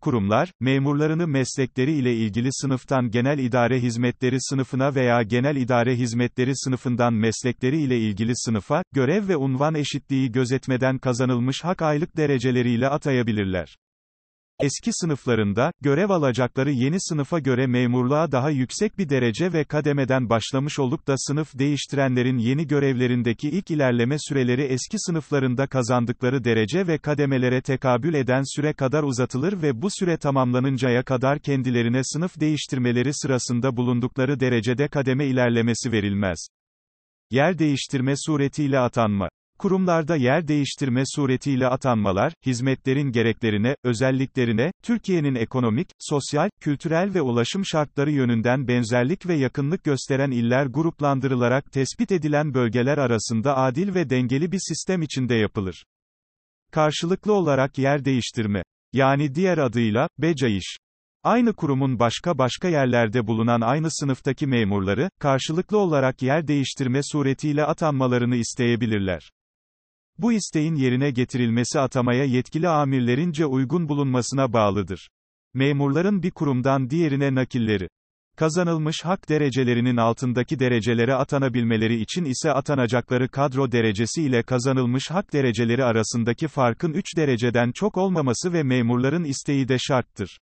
Kurumlar, 0.00 0.52
memurlarını 0.60 1.26
meslekleri 1.26 1.92
ile 1.92 2.14
ilgili 2.14 2.48
sınıftan 2.52 3.10
genel 3.10 3.38
idare 3.38 3.80
hizmetleri 3.80 4.36
sınıfına 4.40 4.94
veya 4.94 5.22
genel 5.22 5.56
idare 5.56 5.96
hizmetleri 5.96 6.56
sınıfından 6.56 7.14
meslekleri 7.14 7.80
ile 7.80 7.98
ilgili 7.98 8.32
sınıfa, 8.36 8.82
görev 8.94 9.28
ve 9.28 9.36
unvan 9.36 9.74
eşitliği 9.74 10.32
gözetmeden 10.32 10.98
kazanılmış 10.98 11.64
hak 11.64 11.82
aylık 11.82 12.16
dereceleriyle 12.16 12.88
atayabilirler. 12.88 13.76
Eski 14.60 14.90
sınıflarında, 14.92 15.72
görev 15.80 16.10
alacakları 16.10 16.70
yeni 16.70 16.96
sınıfa 17.00 17.38
göre 17.38 17.66
memurluğa 17.66 18.32
daha 18.32 18.50
yüksek 18.50 18.98
bir 18.98 19.08
derece 19.08 19.52
ve 19.52 19.64
kademeden 19.64 20.30
başlamış 20.30 20.78
olup 20.78 21.06
da 21.06 21.14
sınıf 21.16 21.58
değiştirenlerin 21.58 22.38
yeni 22.38 22.66
görevlerindeki 22.66 23.48
ilk 23.48 23.70
ilerleme 23.70 24.16
süreleri 24.18 24.62
eski 24.62 24.98
sınıflarında 24.98 25.66
kazandıkları 25.66 26.44
derece 26.44 26.86
ve 26.86 26.98
kademelere 26.98 27.62
tekabül 27.62 28.14
eden 28.14 28.56
süre 28.56 28.72
kadar 28.72 29.02
uzatılır 29.02 29.62
ve 29.62 29.82
bu 29.82 29.88
süre 29.90 30.16
tamamlanıncaya 30.16 31.02
kadar 31.02 31.38
kendilerine 31.38 32.00
sınıf 32.04 32.40
değiştirmeleri 32.40 33.14
sırasında 33.14 33.76
bulundukları 33.76 34.40
derecede 34.40 34.88
kademe 34.88 35.26
ilerlemesi 35.26 35.92
verilmez. 35.92 36.48
Yer 37.30 37.58
değiştirme 37.58 38.14
suretiyle 38.16 38.78
atanma 38.78 39.28
Kurumlarda 39.58 40.16
yer 40.16 40.48
değiştirme 40.48 41.02
suretiyle 41.06 41.66
atanmalar, 41.66 42.32
hizmetlerin 42.46 43.12
gereklerine, 43.12 43.76
özelliklerine, 43.84 44.72
Türkiye'nin 44.82 45.34
ekonomik, 45.34 45.88
sosyal, 45.98 46.50
kültürel 46.60 47.14
ve 47.14 47.22
ulaşım 47.22 47.66
şartları 47.66 48.10
yönünden 48.10 48.68
benzerlik 48.68 49.26
ve 49.26 49.34
yakınlık 49.34 49.84
gösteren 49.84 50.30
iller 50.30 50.66
gruplandırılarak 50.66 51.72
tespit 51.72 52.12
edilen 52.12 52.54
bölgeler 52.54 52.98
arasında 52.98 53.56
adil 53.56 53.94
ve 53.94 54.10
dengeli 54.10 54.52
bir 54.52 54.58
sistem 54.58 55.02
içinde 55.02 55.34
yapılır. 55.34 55.84
Karşılıklı 56.72 57.32
olarak 57.32 57.78
yer 57.78 58.04
değiştirme. 58.04 58.62
Yani 58.92 59.34
diğer 59.34 59.58
adıyla, 59.58 60.08
becaiş. 60.18 60.76
Aynı 61.22 61.54
kurumun 61.54 61.98
başka 61.98 62.38
başka 62.38 62.68
yerlerde 62.68 63.26
bulunan 63.26 63.60
aynı 63.60 63.90
sınıftaki 63.90 64.46
memurları, 64.46 65.10
karşılıklı 65.20 65.78
olarak 65.78 66.22
yer 66.22 66.48
değiştirme 66.48 67.00
suretiyle 67.02 67.64
atanmalarını 67.64 68.36
isteyebilirler. 68.36 69.30
Bu 70.18 70.32
isteğin 70.32 70.74
yerine 70.74 71.10
getirilmesi 71.10 71.80
atamaya 71.80 72.24
yetkili 72.24 72.68
amirlerince 72.68 73.46
uygun 73.46 73.88
bulunmasına 73.88 74.52
bağlıdır. 74.52 75.08
Memurların 75.54 76.22
bir 76.22 76.30
kurumdan 76.30 76.90
diğerine 76.90 77.34
nakilleri. 77.34 77.88
Kazanılmış 78.36 79.04
hak 79.04 79.28
derecelerinin 79.28 79.96
altındaki 79.96 80.58
derecelere 80.58 81.14
atanabilmeleri 81.14 82.00
için 82.00 82.24
ise 82.24 82.52
atanacakları 82.52 83.28
kadro 83.28 83.72
derecesi 83.72 84.22
ile 84.22 84.42
kazanılmış 84.42 85.10
hak 85.10 85.32
dereceleri 85.32 85.84
arasındaki 85.84 86.48
farkın 86.48 86.92
3 86.92 87.16
dereceden 87.16 87.72
çok 87.72 87.96
olmaması 87.96 88.52
ve 88.52 88.62
memurların 88.62 89.24
isteği 89.24 89.68
de 89.68 89.76
şarttır. 89.78 90.38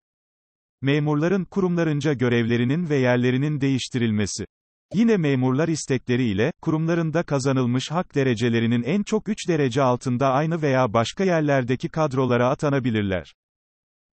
Memurların 0.82 1.44
kurumlarınca 1.44 2.12
görevlerinin 2.12 2.88
ve 2.88 2.96
yerlerinin 2.96 3.60
değiştirilmesi. 3.60 4.46
Yine 4.94 5.16
memurlar 5.16 5.68
istekleriyle, 5.68 6.52
kurumlarında 6.62 7.22
kazanılmış 7.22 7.90
hak 7.90 8.14
derecelerinin 8.14 8.82
en 8.82 9.02
çok 9.02 9.28
3 9.28 9.48
derece 9.48 9.82
altında 9.82 10.30
aynı 10.32 10.62
veya 10.62 10.92
başka 10.92 11.24
yerlerdeki 11.24 11.88
kadrolara 11.88 12.48
atanabilirler. 12.48 13.34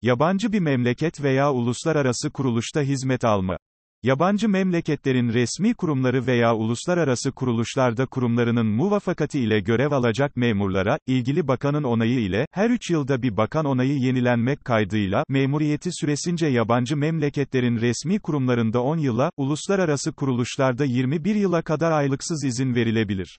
Yabancı 0.02 0.52
bir 0.52 0.60
memleket 0.60 1.22
veya 1.22 1.52
uluslararası 1.52 2.30
kuruluşta 2.30 2.82
hizmet 2.82 3.24
alma. 3.24 3.58
Yabancı 4.02 4.48
memleketlerin 4.48 5.32
resmi 5.32 5.74
kurumları 5.74 6.26
veya 6.26 6.56
uluslararası 6.56 7.32
kuruluşlarda 7.32 8.06
kurumlarının 8.06 8.66
muvafakati 8.66 9.40
ile 9.40 9.60
görev 9.60 9.92
alacak 9.92 10.36
memurlara, 10.36 10.98
ilgili 11.06 11.48
bakanın 11.48 11.82
onayı 11.82 12.20
ile, 12.20 12.46
her 12.52 12.70
3 12.70 12.90
yılda 12.90 13.22
bir 13.22 13.36
bakan 13.36 13.64
onayı 13.64 13.98
yenilenmek 13.98 14.64
kaydıyla, 14.64 15.24
memuriyeti 15.28 15.90
süresince 15.92 16.46
yabancı 16.46 16.96
memleketlerin 16.96 17.80
resmi 17.80 18.20
kurumlarında 18.20 18.82
10 18.82 18.98
yıla, 18.98 19.30
uluslararası 19.36 20.12
kuruluşlarda 20.12 20.84
21 20.84 21.34
yıla 21.34 21.62
kadar 21.62 21.92
aylıksız 21.92 22.44
izin 22.44 22.74
verilebilir. 22.74 23.38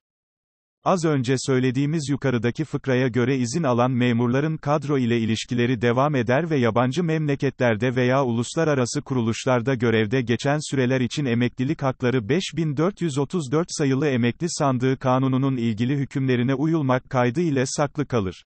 Az 0.84 1.06
önce 1.06 1.36
söylediğimiz 1.38 2.10
yukarıdaki 2.10 2.66
fıkraya 2.66 3.08
göre 3.08 3.38
izin 3.38 3.64
alan 3.64 3.92
memurların 3.92 4.58
kadro 4.58 4.98
ile 4.98 5.20
ilişkileri 5.20 5.82
devam 5.82 6.16
eder 6.16 6.50
ve 6.50 6.58
yabancı 6.58 7.04
memleketlerde 7.04 7.96
veya 7.96 8.26
uluslararası 8.26 9.02
kuruluşlarda 9.02 9.76
görevde 9.76 10.22
geçen 10.22 10.72
süreler 10.72 11.02
için 11.02 11.26
emeklilik 11.26 11.82
hakları 11.82 12.30
5434 12.30 13.68
sayılı 13.70 14.08
emekli 14.08 14.46
sandığı 14.50 14.98
kanununun 14.98 15.58
ilgili 15.58 15.98
hükümlerine 15.98 16.54
uyulmak 16.54 17.10
kaydı 17.10 17.42
ile 17.42 17.64
saklı 17.66 18.06
kalır. 18.06 18.44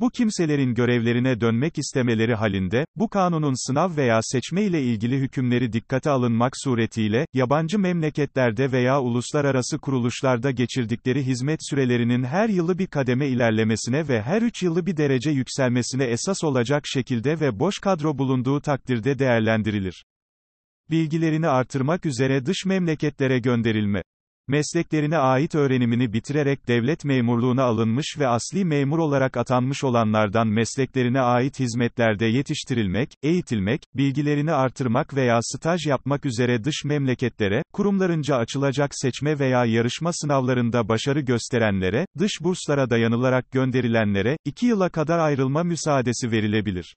Bu 0.00 0.10
kimselerin 0.10 0.74
görevlerine 0.74 1.40
dönmek 1.40 1.78
istemeleri 1.78 2.34
halinde, 2.34 2.84
bu 2.96 3.08
kanunun 3.08 3.66
sınav 3.66 3.96
veya 3.96 4.20
seçme 4.22 4.62
ile 4.62 4.82
ilgili 4.82 5.18
hükümleri 5.18 5.72
dikkate 5.72 6.10
alınmak 6.10 6.52
suretiyle, 6.56 7.26
yabancı 7.34 7.78
memleketlerde 7.78 8.72
veya 8.72 9.00
uluslararası 9.00 9.78
kuruluşlarda 9.78 10.50
geçirdikleri 10.50 11.26
hizmet 11.26 11.60
sürelerinin 11.70 12.24
her 12.24 12.48
yılı 12.48 12.78
bir 12.78 12.86
kademe 12.86 13.28
ilerlemesine 13.28 14.08
ve 14.08 14.22
her 14.22 14.42
üç 14.42 14.62
yılı 14.62 14.86
bir 14.86 14.96
derece 14.96 15.30
yükselmesine 15.30 16.04
esas 16.04 16.44
olacak 16.44 16.82
şekilde 16.86 17.40
ve 17.40 17.58
boş 17.58 17.78
kadro 17.78 18.18
bulunduğu 18.18 18.60
takdirde 18.60 19.18
değerlendirilir. 19.18 20.04
Bilgilerini 20.90 21.48
artırmak 21.48 22.06
üzere 22.06 22.46
dış 22.46 22.66
memleketlere 22.66 23.38
gönderilme 23.38 24.02
mesleklerine 24.50 25.18
ait 25.18 25.54
öğrenimini 25.54 26.12
bitirerek 26.12 26.68
devlet 26.68 27.04
memurluğuna 27.04 27.62
alınmış 27.62 28.16
ve 28.18 28.28
asli 28.28 28.64
memur 28.64 28.98
olarak 28.98 29.36
atanmış 29.36 29.84
olanlardan 29.84 30.48
mesleklerine 30.48 31.20
ait 31.20 31.60
hizmetlerde 31.60 32.26
yetiştirilmek, 32.26 33.14
eğitilmek, 33.22 33.82
bilgilerini 33.94 34.52
artırmak 34.52 35.14
veya 35.14 35.38
staj 35.42 35.86
yapmak 35.86 36.26
üzere 36.26 36.64
dış 36.64 36.84
memleketlere, 36.84 37.62
kurumlarınca 37.72 38.36
açılacak 38.36 38.90
seçme 38.94 39.38
veya 39.38 39.64
yarışma 39.64 40.10
sınavlarında 40.12 40.88
başarı 40.88 41.20
gösterenlere, 41.20 42.06
dış 42.18 42.32
burslara 42.40 42.90
dayanılarak 42.90 43.50
gönderilenlere, 43.50 44.36
2 44.44 44.66
yıla 44.66 44.88
kadar 44.88 45.18
ayrılma 45.18 45.62
müsaadesi 45.62 46.30
verilebilir. 46.30 46.96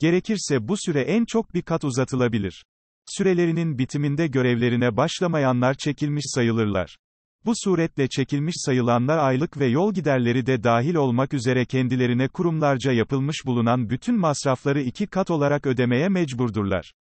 Gerekirse 0.00 0.68
bu 0.68 0.74
süre 0.76 1.00
en 1.00 1.24
çok 1.24 1.54
bir 1.54 1.62
kat 1.62 1.84
uzatılabilir. 1.84 2.64
Sürelerinin 3.08 3.78
bitiminde 3.78 4.26
görevlerine 4.26 4.96
başlamayanlar 4.96 5.74
çekilmiş 5.74 6.24
sayılırlar. 6.28 6.96
Bu 7.44 7.52
suretle 7.64 8.08
çekilmiş 8.08 8.54
sayılanlar 8.58 9.18
aylık 9.18 9.58
ve 9.58 9.66
yol 9.66 9.94
giderleri 9.94 10.46
de 10.46 10.62
dahil 10.62 10.94
olmak 10.94 11.34
üzere 11.34 11.64
kendilerine 11.64 12.28
kurumlarca 12.28 12.92
yapılmış 12.92 13.36
bulunan 13.46 13.90
bütün 13.90 14.18
masrafları 14.18 14.80
iki 14.80 15.06
kat 15.06 15.30
olarak 15.30 15.66
ödemeye 15.66 16.08
mecburdurlar. 16.08 16.92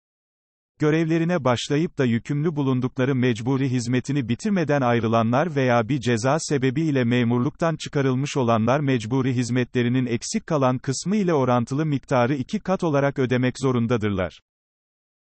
Görevlerine 0.80 1.44
başlayıp 1.44 1.98
da 1.98 2.06
yükümlü 2.06 2.56
bulundukları 2.56 3.16
mecburi 3.16 3.70
hizmetini 3.70 4.30
bitirmeden 4.30 4.82
ayrılanlar 4.82 5.56
veya 5.56 5.90
bir 5.90 6.00
ceza 6.00 6.38
sebebiyle 6.40 7.04
memurluktan 7.04 7.76
çıkarılmış 7.76 8.38
olanlar 8.38 8.80
mecburi 8.80 9.34
hizmetlerinin 9.34 10.06
eksik 10.06 10.48
kalan 10.48 10.78
kısmı 10.78 11.16
ile 11.16 11.34
orantılı 11.34 11.86
miktarı 11.86 12.36
iki 12.36 12.60
kat 12.60 12.84
olarak 12.84 13.20
ödemek 13.20 13.60
zorundadırlar. 13.60 14.40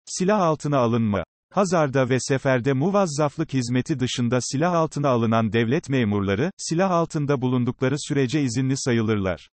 Silah 0.09 0.41
altına 0.41 0.77
alınma. 0.77 1.23
Hazarda 1.53 2.09
ve 2.09 2.19
seferde 2.19 2.73
muvazzaflık 2.73 3.53
hizmeti 3.53 3.99
dışında 3.99 4.39
silah 4.41 4.73
altına 4.73 5.09
alınan 5.09 5.53
devlet 5.53 5.89
memurları, 5.89 6.51
silah 6.57 6.91
altında 6.91 7.41
bulundukları 7.41 7.95
sürece 7.97 8.41
izinli 8.41 8.77
sayılırlar. 8.77 9.49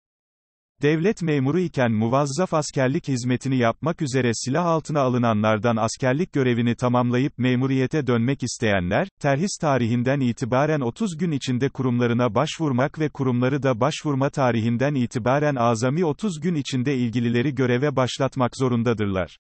Devlet 0.81 1.21
memuru 1.21 1.59
iken 1.59 1.91
muvazzaf 1.91 2.53
askerlik 2.53 3.07
hizmetini 3.07 3.57
yapmak 3.57 4.01
üzere 4.01 4.31
silah 4.33 4.65
altına 4.65 5.01
alınanlardan 5.01 5.75
askerlik 5.75 6.33
görevini 6.33 6.75
tamamlayıp 6.75 7.37
memuriyete 7.37 8.07
dönmek 8.07 8.43
isteyenler, 8.43 9.07
terhis 9.21 9.57
tarihinden 9.61 10.19
itibaren 10.19 10.79
30 10.79 11.17
gün 11.17 11.31
içinde 11.31 11.69
kurumlarına 11.69 12.35
başvurmak 12.35 12.99
ve 12.99 13.09
kurumları 13.09 13.63
da 13.63 13.79
başvurma 13.79 14.29
tarihinden 14.29 14.95
itibaren 14.95 15.55
azami 15.55 16.05
30 16.05 16.39
gün 16.39 16.55
içinde 16.55 16.97
ilgilileri 16.97 17.55
göreve 17.55 17.95
başlatmak 17.95 18.57
zorundadırlar. 18.57 19.37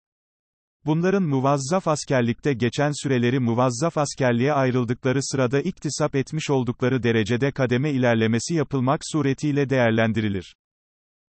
Bunların 0.85 1.23
muvazzaf 1.23 1.87
askerlikte 1.87 2.53
geçen 2.53 2.91
süreleri 3.03 3.39
muvazzaf 3.39 3.97
askerliğe 3.97 4.53
ayrıldıkları 4.53 5.19
sırada 5.23 5.61
iktisap 5.61 6.15
etmiş 6.15 6.49
oldukları 6.49 7.03
derecede 7.03 7.51
kademe 7.51 7.91
ilerlemesi 7.91 8.53
yapılmak 8.53 9.01
suretiyle 9.03 9.69
değerlendirilir. 9.69 10.55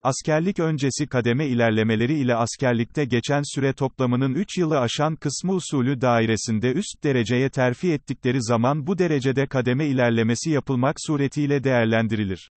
Askerlik 0.03 0.59
öncesi 0.59 1.07
kademe 1.07 1.47
ilerlemeleri 1.47 2.15
ile 2.19 2.35
askerlikte 2.35 3.05
geçen 3.05 3.43
süre 3.55 3.73
toplamının 3.73 4.35
3 4.35 4.59
yılı 4.59 4.81
aşan 4.81 5.17
kısmı 5.17 5.53
usulü 5.53 6.01
dairesinde 6.01 6.73
üst 6.73 7.05
dereceye 7.05 7.51
terfi 7.51 7.93
ettikleri 7.93 8.43
zaman 8.43 8.87
bu 8.87 8.99
derecede 8.99 9.47
kademe 9.47 9.87
ilerlemesi 9.87 10.51
yapılmak 10.51 10.97
suretiyle 10.99 11.65
değerlendirilir. 11.65 12.51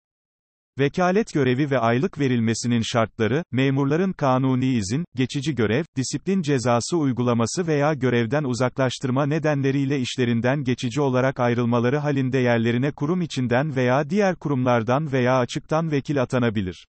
Vekalet 0.80 1.34
görevi 1.34 1.72
ve 1.72 1.80
aylık 1.80 2.20
verilmesinin 2.20 2.82
şartları, 2.82 3.44
memurların 3.52 4.14
kanuni 4.14 4.66
izin, 4.66 5.06
geçici 5.16 5.56
görev, 5.56 5.84
disiplin 5.98 6.42
cezası 6.42 6.98
uygulaması 6.98 7.68
veya 7.68 7.94
görevden 7.94 8.44
uzaklaştırma 8.44 9.26
nedenleriyle 9.26 10.00
işlerinden 10.00 10.64
geçici 10.64 11.02
olarak 11.02 11.40
ayrılmaları 11.40 11.98
halinde 11.98 12.38
yerlerine 12.38 12.92
kurum 12.92 13.22
içinden 13.22 13.76
veya 13.76 14.10
diğer 14.10 14.36
kurumlardan 14.36 15.12
veya 15.12 15.40
açıktan 15.40 15.92
vekil 15.92 16.22
atanabilir. 16.22 16.88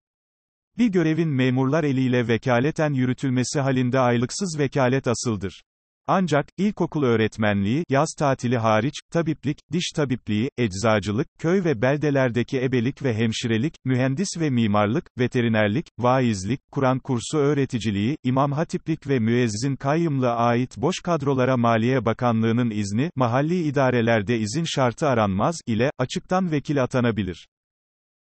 Bir 0.78 0.88
görevin 0.88 1.30
memurlar 1.30 1.84
eliyle 1.84 2.28
vekaleten 2.28 2.94
yürütülmesi 2.94 3.60
halinde 3.60 4.00
aylıksız 4.00 4.60
vekalet 4.60 5.08
asıldır. 5.08 5.63
Ancak, 6.07 6.45
ilkokul 6.57 7.04
öğretmenliği, 7.04 7.84
yaz 7.89 8.13
tatili 8.19 8.58
hariç, 8.58 8.93
tabiplik, 9.12 9.58
diş 9.71 9.91
tabipliği, 9.95 10.49
eczacılık, 10.58 11.28
köy 11.39 11.63
ve 11.63 11.82
beldelerdeki 11.82 12.63
ebelik 12.63 13.04
ve 13.04 13.13
hemşirelik, 13.13 13.73
mühendis 13.86 14.30
ve 14.39 14.49
mimarlık, 14.49 15.06
veterinerlik, 15.19 15.86
vaizlik, 15.99 16.60
Kur'an 16.71 16.99
kursu 16.99 17.38
öğreticiliği, 17.38 18.17
imam 18.23 18.51
hatiplik 18.51 19.08
ve 19.08 19.19
müezzin 19.19 19.75
kayyımlığa 19.75 20.36
ait 20.36 20.78
boş 20.78 20.95
kadrolara 20.99 21.58
Maliye 21.58 22.06
Bakanlığı'nın 22.06 22.69
izni, 22.69 23.10
mahalli 23.15 23.63
idarelerde 23.63 24.39
izin 24.39 24.63
şartı 24.63 25.08
aranmaz, 25.08 25.56
ile, 25.67 25.91
açıktan 25.97 26.51
vekil 26.51 26.84
atanabilir. 26.84 27.47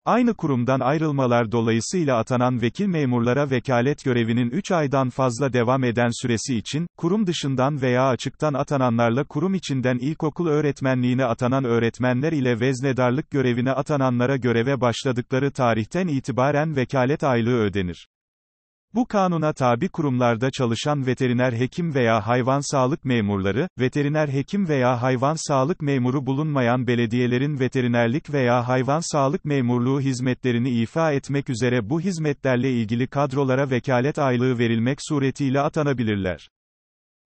Aynı 0.08 0.34
kurumdan 0.34 0.80
ayrılmalar 0.80 1.52
dolayısıyla 1.52 2.16
atanan 2.18 2.62
vekil 2.62 2.86
memurlara 2.86 3.50
vekalet 3.50 4.04
görevinin 4.04 4.50
3 4.50 4.72
aydan 4.72 5.10
fazla 5.10 5.52
devam 5.52 5.84
eden 5.84 6.22
süresi 6.22 6.56
için, 6.56 6.86
kurum 6.96 7.26
dışından 7.26 7.82
veya 7.82 8.08
açıktan 8.08 8.54
atananlarla 8.54 9.24
kurum 9.24 9.54
içinden 9.54 9.98
ilkokul 9.98 10.48
öğretmenliğine 10.48 11.24
atanan 11.24 11.64
öğretmenler 11.64 12.32
ile 12.32 12.60
veznedarlık 12.60 13.30
görevine 13.30 13.72
atananlara 13.72 14.36
göreve 14.36 14.80
başladıkları 14.80 15.52
tarihten 15.52 16.08
itibaren 16.08 16.76
vekalet 16.76 17.24
aylığı 17.24 17.58
ödenir. 17.58 18.08
Bu 18.94 19.06
kanuna 19.06 19.52
tabi 19.52 19.88
kurumlarda 19.88 20.50
çalışan 20.50 21.06
veteriner 21.06 21.52
hekim 21.52 21.94
veya 21.94 22.26
hayvan 22.26 22.60
sağlık 22.70 23.04
memurları, 23.04 23.68
veteriner 23.78 24.28
hekim 24.28 24.68
veya 24.68 25.02
hayvan 25.02 25.36
sağlık 25.48 25.82
memuru 25.82 26.26
bulunmayan 26.26 26.86
belediyelerin 26.86 27.60
veterinerlik 27.60 28.32
veya 28.32 28.68
hayvan 28.68 29.00
sağlık 29.12 29.44
memurluğu 29.44 30.00
hizmetlerini 30.00 30.70
ifa 30.70 31.12
etmek 31.12 31.50
üzere 31.50 31.90
bu 31.90 32.00
hizmetlerle 32.00 32.72
ilgili 32.72 33.06
kadrolara 33.06 33.70
vekalet 33.70 34.18
aylığı 34.18 34.58
verilmek 34.58 34.98
suretiyle 35.00 35.60
atanabilirler. 35.60 36.48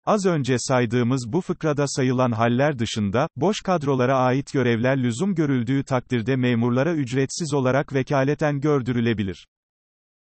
Az 0.07 0.27
önce 0.27 0.57
saydığımız 0.59 1.33
bu 1.33 1.40
fıkrada 1.40 1.85
sayılan 1.87 2.33
haller 2.33 2.79
dışında, 2.79 3.29
boş 3.37 3.61
kadrolara 3.61 4.18
ait 4.18 4.53
görevler 4.53 5.03
lüzum 5.03 5.35
görüldüğü 5.35 5.85
takdirde 5.85 6.37
memurlara 6.37 6.94
ücretsiz 6.94 7.55
olarak 7.55 7.94
vekaleten 7.94 8.61
gördürülebilir. 8.61 9.46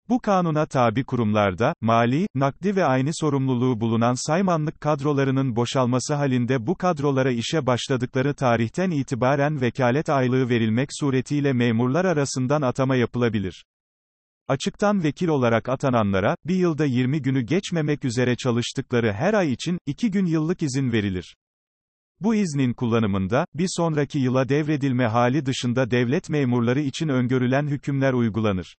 Bu 0.10 0.20
kanuna 0.20 0.65
tabi 0.65 1.04
kurumlarda, 1.04 1.74
mali, 1.82 2.28
nakdi 2.36 2.76
ve 2.76 2.86
aynı 2.86 3.10
sorumluluğu 3.13 3.82
bulunan 3.82 4.28
saymanlık 4.28 4.82
kadrolarının 4.82 5.56
boşalması 5.56 6.13
halinde 6.13 6.67
bu 6.67 6.76
kadrolara 6.76 7.32
işe 7.32 7.65
başladıkları 7.65 8.34
tarihten 8.34 8.91
itibaren 8.91 9.62
vekalet 9.62 10.10
aylığı 10.10 10.50
verilmek 10.50 10.89
suretiyle 10.91 11.54
memurlar 11.54 12.06
arasından 12.06 12.62
atama 12.62 12.96
yapılabilir. 12.96 13.65
Açıktan 14.48 15.04
vekil 15.04 15.28
olarak 15.28 15.70
atananlara, 15.70 16.36
bir 16.46 16.56
yılda 16.56 16.86
20 16.86 17.22
günü 17.22 17.41
geçmemek 17.41 18.06
üzere 18.06 18.36
çalıştıkları 18.36 19.13
her 19.13 19.34
ay 19.34 19.52
için, 19.52 19.80
2 19.86 20.12
gün 20.12 20.26
yıllık 20.26 20.63
izin 20.63 20.91
verilir. 20.91 21.36
Bu 22.20 22.36
iznin 22.36 22.74
kullanımında, 22.74 23.46
bir 23.54 23.67
sonraki 23.70 24.20
yıla 24.20 24.50
devredilme 24.50 25.06
hali 25.06 25.46
dışında 25.46 25.91
devlet 25.91 26.30
memurları 26.30 26.80
için 26.80 27.08
öngörülen 27.08 27.67
hükümler 27.67 28.13
uygulanır. 28.13 28.76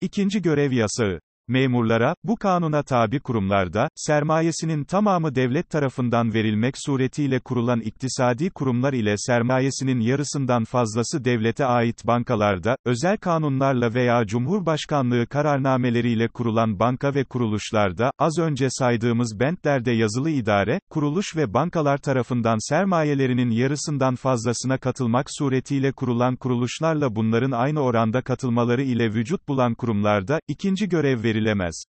İkinci 0.00 0.42
görev 0.42 0.72
yasağı. 0.72 1.20
Memurlara, 1.48 2.14
bu 2.24 2.36
kanuna 2.36 2.82
tabi 2.82 3.20
kurumlarda, 3.20 3.88
sermayesinin 3.94 4.84
tamamı 4.84 5.34
devlet 5.34 5.70
tarafından 5.70 6.34
verilmek 6.34 6.74
suretiyle 6.78 7.40
kurulan 7.40 7.80
iktisadi 7.80 8.50
kurumlar 8.50 8.92
ile 8.92 9.14
sermayesinin 9.16 10.00
yarısından 10.00 10.64
fazlası 10.64 11.24
devlete 11.24 11.64
ait 11.64 12.06
bankalarda, 12.06 12.76
özel 12.84 13.16
kanunlarla 13.16 13.94
veya 13.94 14.26
Cumhurbaşkanlığı 14.26 15.26
kararnameleriyle 15.26 16.28
kurulan 16.28 16.78
banka 16.78 17.14
ve 17.14 17.24
kuruluşlarda, 17.24 18.10
az 18.18 18.38
önce 18.38 18.66
saydığımız 18.70 19.40
bentlerde 19.40 19.92
yazılı 19.92 20.30
idare, 20.30 20.80
kuruluş 20.90 21.36
ve 21.36 21.54
bankalar 21.54 21.98
tarafından 21.98 22.68
sermayelerinin 22.68 23.50
yarısından 23.50 24.14
fazlasına 24.14 24.78
katılmak 24.78 25.26
suretiyle 25.30 25.92
kurulan 25.92 26.36
kuruluşlarla 26.36 27.16
bunların 27.16 27.50
aynı 27.50 27.80
oranda 27.80 28.22
katılmaları 28.22 28.82
ile 28.82 29.14
vücut 29.14 29.48
bulan 29.48 29.74
kurumlarda, 29.74 30.40
ikinci 30.48 30.88
görev 30.88 31.22
verilir 31.22 31.37
verilemez. 31.38 31.84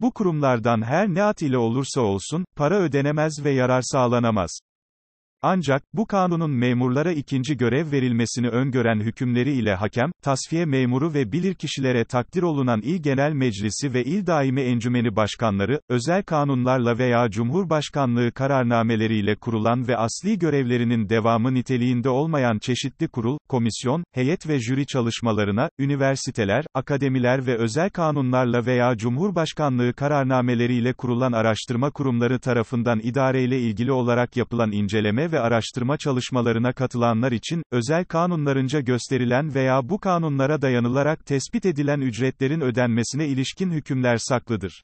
Bu 0.00 0.12
kurumlardan 0.12 0.82
her 0.82 1.08
ne 1.08 1.22
at 1.22 1.42
ile 1.42 1.58
olursa 1.58 2.00
olsun, 2.00 2.44
para 2.56 2.78
ödenemez 2.78 3.44
ve 3.44 3.50
yarar 3.50 3.82
sağlanamaz. 3.82 4.50
Ancak, 5.42 5.82
bu 5.94 6.06
kanunun 6.06 6.50
memurlara 6.50 7.12
ikinci 7.12 7.56
görev 7.56 7.92
verilmesini 7.92 8.48
öngören 8.48 9.00
hükümleri 9.00 9.52
ile 9.52 9.74
hakem, 9.74 10.10
tasfiye 10.22 10.64
memuru 10.64 11.14
ve 11.14 11.32
bilirkişilere 11.32 12.04
takdir 12.04 12.42
olunan 12.42 12.80
İl 12.80 13.02
Genel 13.02 13.32
Meclisi 13.32 13.94
ve 13.94 14.04
İl 14.04 14.26
Daimi 14.26 14.60
Encümeni 14.60 15.16
Başkanları, 15.16 15.80
özel 15.88 16.22
kanunlarla 16.22 16.98
veya 16.98 17.30
Cumhurbaşkanlığı 17.30 18.32
kararnameleriyle 18.32 19.36
kurulan 19.36 19.88
ve 19.88 19.96
asli 19.96 20.38
görevlerinin 20.38 21.08
devamı 21.08 21.54
niteliğinde 21.54 22.08
olmayan 22.08 22.58
çeşitli 22.58 23.08
kurul, 23.08 23.38
komisyon, 23.48 24.04
heyet 24.12 24.48
ve 24.48 24.60
jüri 24.60 24.86
çalışmalarına, 24.86 25.70
üniversiteler, 25.78 26.64
akademiler 26.74 27.46
ve 27.46 27.56
özel 27.56 27.90
kanunlarla 27.90 28.66
veya 28.66 28.96
Cumhurbaşkanlığı 28.96 29.92
kararnameleriyle 29.92 30.92
kurulan 30.92 31.32
araştırma 31.32 31.90
kurumları 31.90 32.38
tarafından 32.38 33.00
idareyle 33.02 33.60
ilgili 33.60 33.92
olarak 33.92 34.36
yapılan 34.36 34.72
inceleme 34.72 35.27
ve 35.32 35.40
araştırma 35.40 35.96
çalışmalarına 35.96 36.72
katılanlar 36.72 37.32
için, 37.32 37.62
özel 37.70 38.04
kanunlarınca 38.04 38.80
gösterilen 38.80 39.54
veya 39.54 39.88
bu 39.88 39.98
kanunlara 40.00 40.62
dayanılarak 40.62 41.26
tespit 41.26 41.66
edilen 41.66 42.00
ücretlerin 42.00 42.60
ödenmesine 42.60 43.28
ilişkin 43.28 43.70
hükümler 43.70 44.18
saklıdır. 44.18 44.82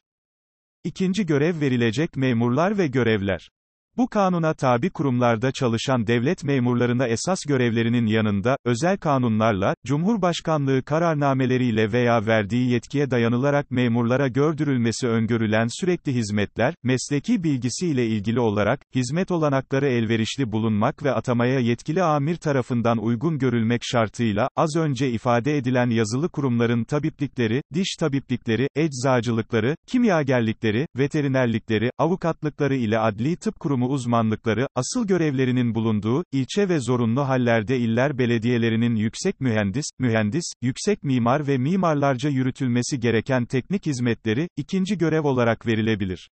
İkinci 0.83 1.25
görev 1.25 1.61
verilecek 1.61 2.17
memurlar 2.17 2.77
ve 2.77 2.87
görevler. 2.87 3.49
Bu 3.97 4.07
kanuna 4.07 4.53
tabi 4.53 4.89
kurumlarda 4.89 5.51
çalışan 5.51 6.07
devlet 6.07 6.43
memurlarına 6.43 7.07
esas 7.07 7.39
görevlerinin 7.47 8.05
yanında, 8.05 8.57
özel 8.65 8.97
kanunlarla, 8.97 9.75
Cumhurbaşkanlığı 9.85 10.83
kararnameleriyle 10.83 11.91
veya 11.91 12.25
verdiği 12.25 12.71
yetkiye 12.71 13.11
dayanılarak 13.11 13.71
memurlara 13.71 14.27
gördürülmesi 14.27 15.07
öngörülen 15.07 15.67
sürekli 15.79 16.13
hizmetler, 16.13 16.73
mesleki 16.83 17.43
bilgisi 17.43 17.87
ile 17.87 18.07
ilgili 18.07 18.39
olarak, 18.39 18.79
hizmet 18.95 19.31
olanakları 19.31 19.87
elverişli 19.87 20.51
bulunmak 20.51 21.03
ve 21.03 21.11
atamaya 21.11 21.59
yetkili 21.59 22.03
amir 22.03 22.35
tarafından 22.35 22.97
uygun 22.97 23.39
görülmek 23.39 23.81
şartıyla, 23.83 24.49
az 24.55 24.75
önce 24.75 25.11
ifade 25.11 25.57
edilen 25.57 25.89
yazılı 25.89 26.29
kurumların 26.29 26.83
tabiplikleri, 26.83 27.61
diş 27.73 27.95
tabiplikleri, 27.99 28.67
eczacılıkları, 28.75 29.75
kimyagerlikleri, 29.87 30.87
veterinerlikleri, 30.97 31.91
avukatlıkları 31.97 32.75
ile 32.75 32.99
adli 32.99 33.35
tıp 33.35 33.59
kurumu 33.59 33.84
uzmanlıkları, 33.85 34.67
asıl 34.75 35.07
görevlerinin 35.07 35.75
bulunduğu, 35.75 36.23
ilçe 36.31 36.69
ve 36.69 36.79
zorunlu 36.79 37.27
hallerde 37.27 37.77
iller 37.79 38.17
belediyelerinin 38.17 38.95
yüksek 38.95 39.41
mühendis, 39.41 39.85
mühendis, 39.99 40.53
yüksek 40.61 41.03
mimar 41.03 41.47
ve 41.47 41.57
mimarlarca 41.57 42.29
yürütülmesi 42.29 42.99
gereken 42.99 43.45
teknik 43.45 43.85
hizmetleri, 43.85 44.47
ikinci 44.57 44.97
görev 44.97 45.23
olarak 45.23 45.67
verilebilir. 45.67 46.29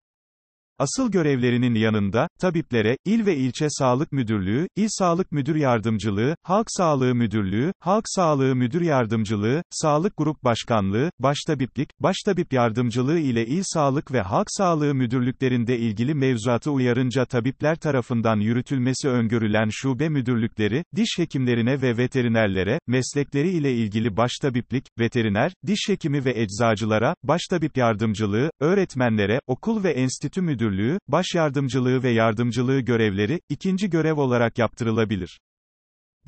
Asıl 0.80 1.10
görevlerinin 1.10 1.74
yanında, 1.74 2.28
tabiplere, 2.40 2.96
il 3.04 3.26
ve 3.26 3.36
ilçe 3.36 3.66
sağlık 3.70 4.12
müdürlüğü, 4.12 4.68
il 4.76 4.86
sağlık 4.88 5.32
müdür 5.32 5.56
yardımcılığı, 5.56 6.36
halk 6.42 6.66
sağlığı 6.68 7.14
müdürlüğü, 7.14 7.72
halk 7.80 8.04
sağlığı 8.06 8.54
müdür 8.54 8.80
yardımcılığı, 8.80 9.62
sağlık 9.70 10.16
grup 10.16 10.44
başkanlığı, 10.44 11.10
baştabiplik, 11.18 11.90
baştabip 12.00 12.52
yardımcılığı 12.52 13.18
ile 13.18 13.46
il 13.46 13.62
sağlık 13.64 14.12
ve 14.12 14.20
halk 14.20 14.46
sağlığı 14.50 14.94
müdürlüklerinde 14.94 15.78
ilgili 15.78 16.14
mevzuatı 16.14 16.70
uyarınca 16.70 17.24
tabipler 17.24 17.76
tarafından 17.76 18.36
yürütülmesi 18.36 19.08
öngörülen 19.08 19.68
şube 19.70 20.08
müdürlükleri, 20.08 20.84
diş 20.96 21.18
hekimlerine 21.18 21.82
ve 21.82 21.96
veterinerlere, 21.96 22.80
meslekleri 22.86 23.50
ile 23.50 23.74
ilgili 23.74 24.16
baştabiplik, 24.16 24.86
veteriner, 24.98 25.52
diş 25.66 25.88
hekimi 25.88 26.24
ve 26.24 26.42
eczacılara, 26.42 27.14
baştabip 27.22 27.76
yardımcılığı, 27.76 28.50
öğretmenlere, 28.60 29.40
okul 29.46 29.84
ve 29.84 29.90
enstitü 29.90 30.42
müdürlüğü, 30.42 30.69
müdürlüğü, 30.70 30.98
baş 31.08 31.26
yardımcılığı 31.34 32.02
ve 32.02 32.10
yardımcılığı 32.10 32.80
görevleri, 32.80 33.40
ikinci 33.48 33.90
görev 33.90 34.16
olarak 34.16 34.58
yaptırılabilir. 34.58 35.40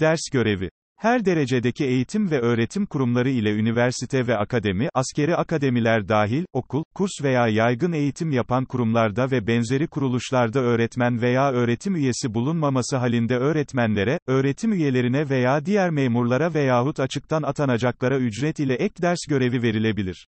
Ders 0.00 0.20
görevi 0.32 0.70
her 0.98 1.24
derecedeki 1.24 1.84
eğitim 1.84 2.30
ve 2.30 2.40
öğretim 2.40 2.86
kurumları 2.86 3.30
ile 3.30 3.52
üniversite 3.52 4.26
ve 4.26 4.36
akademi, 4.36 4.88
askeri 4.94 5.36
akademiler 5.36 6.08
dahil, 6.08 6.44
okul, 6.52 6.84
kurs 6.94 7.10
veya 7.22 7.48
yaygın 7.48 7.92
eğitim 7.92 8.30
yapan 8.30 8.64
kurumlarda 8.64 9.30
ve 9.30 9.46
benzeri 9.46 9.86
kuruluşlarda 9.86 10.60
öğretmen 10.60 11.22
veya 11.22 11.52
öğretim 11.52 11.96
üyesi 11.96 12.34
bulunmaması 12.34 12.96
halinde 12.96 13.36
öğretmenlere, 13.36 14.18
öğretim 14.26 14.72
üyelerine 14.72 15.28
veya 15.30 15.64
diğer 15.64 15.90
memurlara 15.90 16.54
veyahut 16.54 17.00
açıktan 17.00 17.42
atanacaklara 17.42 18.18
ücret 18.18 18.58
ile 18.60 18.74
ek 18.74 18.94
ders 19.02 19.20
görevi 19.28 19.62
verilebilir. 19.62 20.26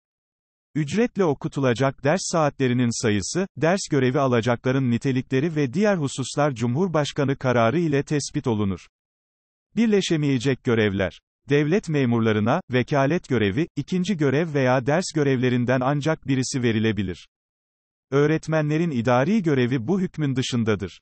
Ücretle 0.78 1.26
okutulacak 1.26 2.04
ders 2.04 2.22
saatlerinin 2.24 3.02
sayısı, 3.02 3.48
ders 3.58 3.80
görevi 3.92 4.20
alacakların 4.20 4.92
nitelikleri 4.92 5.56
ve 5.56 5.74
diğer 5.74 5.98
hususlar 5.98 6.52
Cumhurbaşkanı 6.52 7.36
kararı 7.38 7.80
ile 7.80 8.04
tespit 8.04 8.48
olunur. 8.48 8.88
Birleşemeyecek 9.76 10.64
görevler. 10.64 11.20
Devlet 11.50 11.90
memurlarına, 11.90 12.62
vekalet 12.72 13.30
görevi, 13.30 13.68
ikinci 13.76 14.18
görev 14.18 14.54
veya 14.54 14.86
ders 14.86 15.06
görevlerinden 15.16 15.80
ancak 15.82 16.28
birisi 16.28 16.64
verilebilir. 16.64 17.28
Öğretmenlerin 18.12 18.92
idari 18.92 19.44
görevi 19.44 19.88
bu 19.88 20.02
hükmün 20.02 20.36
dışındadır. 20.36 21.00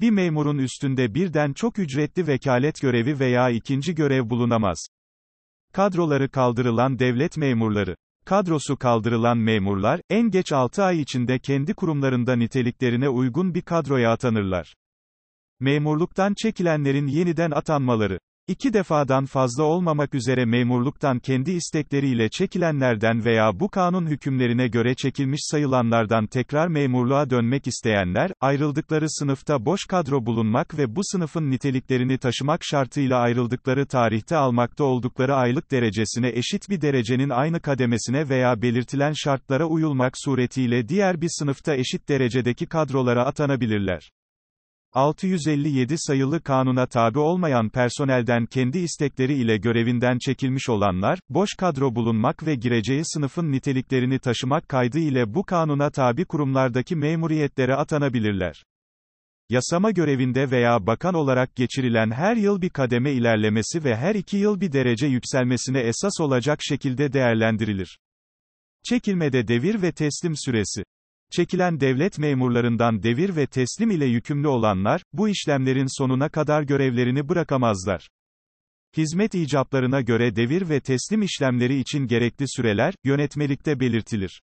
Bir 0.00 0.10
memurun 0.10 0.58
üstünde 0.58 1.14
birden 1.14 1.52
çok 1.52 1.78
ücretli 1.78 2.26
vekalet 2.26 2.80
görevi 2.80 3.18
veya 3.18 3.50
ikinci 3.50 3.94
görev 3.94 4.30
bulunamaz. 4.30 4.86
Kadroları 5.72 6.30
kaldırılan 6.30 6.98
devlet 6.98 7.36
memurları 7.36 7.96
Kadrosu 8.28 8.76
kaldırılan 8.76 9.38
memurlar, 9.38 10.00
en 10.10 10.30
geç 10.30 10.52
6 10.52 10.82
ay 10.82 11.00
içinde 11.00 11.38
kendi 11.38 11.74
kurumlarında 11.74 12.36
niteliklerine 12.36 13.08
uygun 13.08 13.54
bir 13.54 13.62
kadroya 13.62 14.12
atanırlar. 14.12 14.74
Memurluktan 15.60 16.34
çekilenlerin 16.34 17.06
yeniden 17.06 17.50
atanmaları 17.50 18.18
İki 18.48 18.72
defadan 18.72 19.26
fazla 19.26 19.62
olmamak 19.62 20.14
üzere 20.14 20.44
memurluktan 20.44 21.18
kendi 21.18 21.50
istekleriyle 21.50 22.28
çekilenlerden 22.28 23.24
veya 23.24 23.60
bu 23.60 23.68
kanun 23.68 24.06
hükümlerine 24.06 24.68
göre 24.68 24.94
çekilmiş 24.94 25.40
sayılanlardan 25.42 26.26
tekrar 26.26 26.68
memurluğa 26.68 27.30
dönmek 27.30 27.66
isteyenler, 27.66 28.30
ayrıldıkları 28.40 29.10
sınıfta 29.10 29.64
boş 29.64 29.84
kadro 29.86 30.26
bulunmak 30.26 30.78
ve 30.78 30.96
bu 30.96 31.00
sınıfın 31.04 31.50
niteliklerini 31.50 32.18
taşımak 32.18 32.64
şartıyla 32.64 33.18
ayrıldıkları 33.18 33.86
tarihte 33.86 34.36
almakta 34.36 34.84
oldukları 34.84 35.34
aylık 35.34 35.70
derecesine 35.70 36.28
eşit 36.28 36.70
bir 36.70 36.80
derecenin 36.80 37.30
aynı 37.30 37.60
kademesine 37.60 38.28
veya 38.28 38.62
belirtilen 38.62 39.12
şartlara 39.12 39.64
uyulmak 39.64 40.12
suretiyle 40.16 40.88
diğer 40.88 41.20
bir 41.20 41.30
sınıfta 41.30 41.74
eşit 41.74 42.08
derecedeki 42.08 42.66
kadrolara 42.66 43.26
atanabilirler. 43.26 44.10
657 44.92 45.94
sayılı 45.98 46.42
kanuna 46.42 46.86
tabi 46.86 47.18
olmayan 47.18 47.68
personelden 47.70 48.46
kendi 48.46 48.78
istekleri 48.78 49.34
ile 49.34 49.56
görevinden 49.56 50.18
çekilmiş 50.18 50.68
olanlar, 50.68 51.18
boş 51.28 51.50
kadro 51.58 51.94
bulunmak 51.94 52.46
ve 52.46 52.54
gireceği 52.54 53.02
sınıfın 53.04 53.52
niteliklerini 53.52 54.18
taşımak 54.18 54.68
kaydı 54.68 54.98
ile 54.98 55.34
bu 55.34 55.44
kanuna 55.44 55.90
tabi 55.90 56.24
kurumlardaki 56.24 56.96
memuriyetlere 56.96 57.74
atanabilirler. 57.74 58.62
Yasama 59.48 59.90
görevinde 59.90 60.50
veya 60.50 60.86
bakan 60.86 61.14
olarak 61.14 61.56
geçirilen 61.56 62.10
her 62.10 62.36
yıl 62.36 62.62
bir 62.62 62.70
kademe 62.70 63.12
ilerlemesi 63.12 63.84
ve 63.84 63.96
her 63.96 64.14
iki 64.14 64.36
yıl 64.36 64.60
bir 64.60 64.72
derece 64.72 65.06
yükselmesine 65.06 65.80
esas 65.80 66.20
olacak 66.20 66.58
şekilde 66.62 67.12
değerlendirilir. 67.12 67.98
Çekilmede 68.84 69.48
devir 69.48 69.82
ve 69.82 69.92
teslim 69.92 70.36
süresi 70.36 70.82
Çekilen 71.32 71.80
devlet 71.80 72.18
memurlarından 72.18 73.02
devir 73.02 73.36
ve 73.36 73.46
teslim 73.46 73.90
ile 73.90 74.06
yükümlü 74.06 74.48
olanlar, 74.48 75.02
bu 75.12 75.28
işlemlerin 75.28 75.98
sonuna 75.98 76.28
kadar 76.28 76.62
görevlerini 76.62 77.28
bırakamazlar. 77.28 78.08
Hizmet 78.96 79.34
icaplarına 79.34 80.00
göre 80.00 80.36
devir 80.36 80.68
ve 80.68 80.80
teslim 80.80 81.22
işlemleri 81.22 81.80
için 81.80 82.06
gerekli 82.06 82.44
süreler, 82.48 82.94
yönetmelikte 83.04 83.80
belirtilir. 83.80 84.42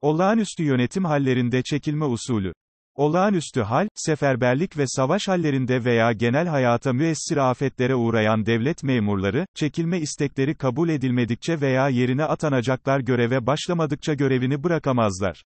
Olağanüstü 0.00 0.64
yönetim 0.64 1.04
hallerinde 1.04 1.62
çekilme 1.62 2.04
usulü. 2.04 2.52
Olağanüstü 2.94 3.60
hal, 3.60 3.88
seferberlik 3.94 4.78
ve 4.78 4.84
savaş 4.86 5.28
hallerinde 5.28 5.84
veya 5.84 6.12
genel 6.12 6.46
hayata 6.46 6.92
müessir 6.92 7.36
afetlere 7.36 7.94
uğrayan 7.94 8.46
devlet 8.46 8.82
memurları, 8.82 9.46
çekilme 9.54 10.00
istekleri 10.00 10.54
kabul 10.54 10.88
edilmedikçe 10.88 11.60
veya 11.60 11.88
yerine 11.88 12.24
atanacaklar 12.24 13.00
göreve 13.00 13.46
başlamadıkça 13.46 14.14
görevini 14.14 14.64
bırakamazlar. 14.64 15.42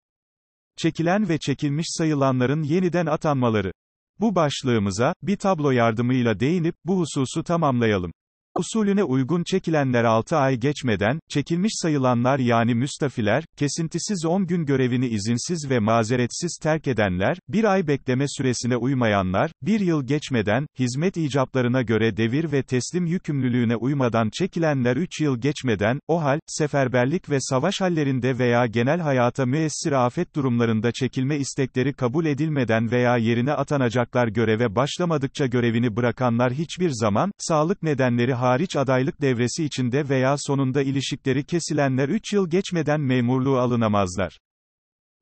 Çekilen 0.78 1.30
ve 1.30 1.38
çekilmiş 1.38 1.86
sayılanların 1.90 2.64
yeniden 2.64 3.06
atanmaları. 3.06 3.72
Bu 4.20 4.36
başlığımıza, 4.36 5.14
bir 5.22 5.38
tablo 5.38 5.72
yardımıyla 5.72 6.40
değinip, 6.40 6.76
bu 6.86 7.00
hususu 7.00 7.44
tamamlayalım. 7.44 8.12
Usulüne 8.60 9.04
uygun 9.04 9.44
çekilenler 9.44 10.04
6 10.04 10.38
ay 10.38 10.56
geçmeden, 10.58 11.20
çekilmiş 11.30 11.72
sayılanlar 11.76 12.40
yani 12.40 12.76
müstafiler, 12.76 13.44
kesintisiz 13.58 14.26
10 14.26 14.48
gün 14.48 14.66
görevini 14.66 15.08
izinsiz 15.08 15.70
ve 15.70 15.80
mazeretsiz 15.80 16.60
terk 16.64 16.88
edenler, 16.88 17.38
1 17.50 17.64
ay 17.64 17.88
bekleme 17.88 18.26
süresine 18.28 18.78
uymayanlar, 18.78 19.52
1 19.62 19.80
yıl 19.80 20.04
geçmeden, 20.08 20.68
hizmet 20.80 21.18
icaplarına 21.18 21.82
göre 21.82 22.18
devir 22.18 22.52
ve 22.52 22.64
teslim 22.64 23.06
yükümlülüğüne 23.06 23.76
uymadan 23.76 24.30
çekilenler 24.34 24.96
3 24.96 25.22
yıl 25.22 25.38
geçmeden, 25.42 26.00
o 26.08 26.24
hal, 26.24 26.40
seferberlik 26.48 27.30
ve 27.30 27.38
savaş 27.40 27.82
hallerinde 27.82 28.40
veya 28.40 28.66
genel 28.66 29.00
hayata 29.00 29.46
müessir 29.46 29.92
afet 29.92 30.36
durumlarında 30.36 30.92
çekilme 30.92 31.38
istekleri 31.38 31.94
kabul 31.94 32.26
edilmeden 32.26 32.92
veya 32.92 33.18
yerine 33.18 33.54
atanacaklar 33.54 34.28
göreve 34.28 34.76
başlamadıkça 34.76 35.46
görevini 35.46 35.96
bırakanlar 35.96 36.54
hiçbir 36.54 36.90
zaman, 36.90 37.32
sağlık 37.38 37.84
nedenleri 37.84 38.45
hariç 38.46 38.76
adaylık 38.76 39.22
devresi 39.22 39.64
içinde 39.66 40.10
veya 40.10 40.36
sonunda 40.38 40.82
ilişikleri 40.82 41.46
kesilenler 41.46 42.10
3 42.10 42.34
yıl 42.34 42.50
geçmeden 42.50 43.02
memurluğu 43.02 43.58
alınamazlar. 43.58 44.40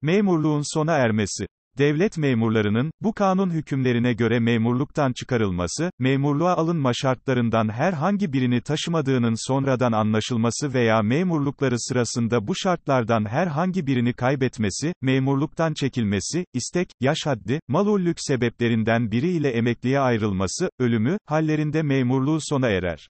Memurluğun 0.01 0.73
sona 0.73 0.93
ermesi 0.93 1.47
Devlet 1.77 2.17
memurlarının, 2.17 2.91
bu 3.01 3.13
kanun 3.13 3.49
hükümlerine 3.49 4.13
göre 4.13 4.39
memurluktan 4.39 5.13
çıkarılması, 5.13 5.91
memurluğa 5.99 6.55
alınma 6.55 6.91
şartlarından 6.93 7.69
herhangi 7.69 8.33
birini 8.33 8.61
taşımadığının 8.61 9.47
sonradan 9.47 9.91
anlaşılması 9.91 10.73
veya 10.73 11.01
memurlukları 11.01 11.79
sırasında 11.79 12.47
bu 12.47 12.55
şartlardan 12.55 13.25
herhangi 13.25 13.87
birini 13.87 14.13
kaybetmesi, 14.13 14.93
memurluktan 15.01 15.73
çekilmesi, 15.73 16.45
istek, 16.53 16.89
yaş 17.01 17.17
haddi, 17.25 17.59
malullük 17.67 18.17
sebeplerinden 18.19 19.11
biri 19.11 19.29
ile 19.29 19.49
emekliye 19.49 19.99
ayrılması, 19.99 20.69
ölümü, 20.79 21.17
hallerinde 21.25 21.81
memurluğu 21.81 22.39
sona 22.41 22.69
erer. 22.69 23.07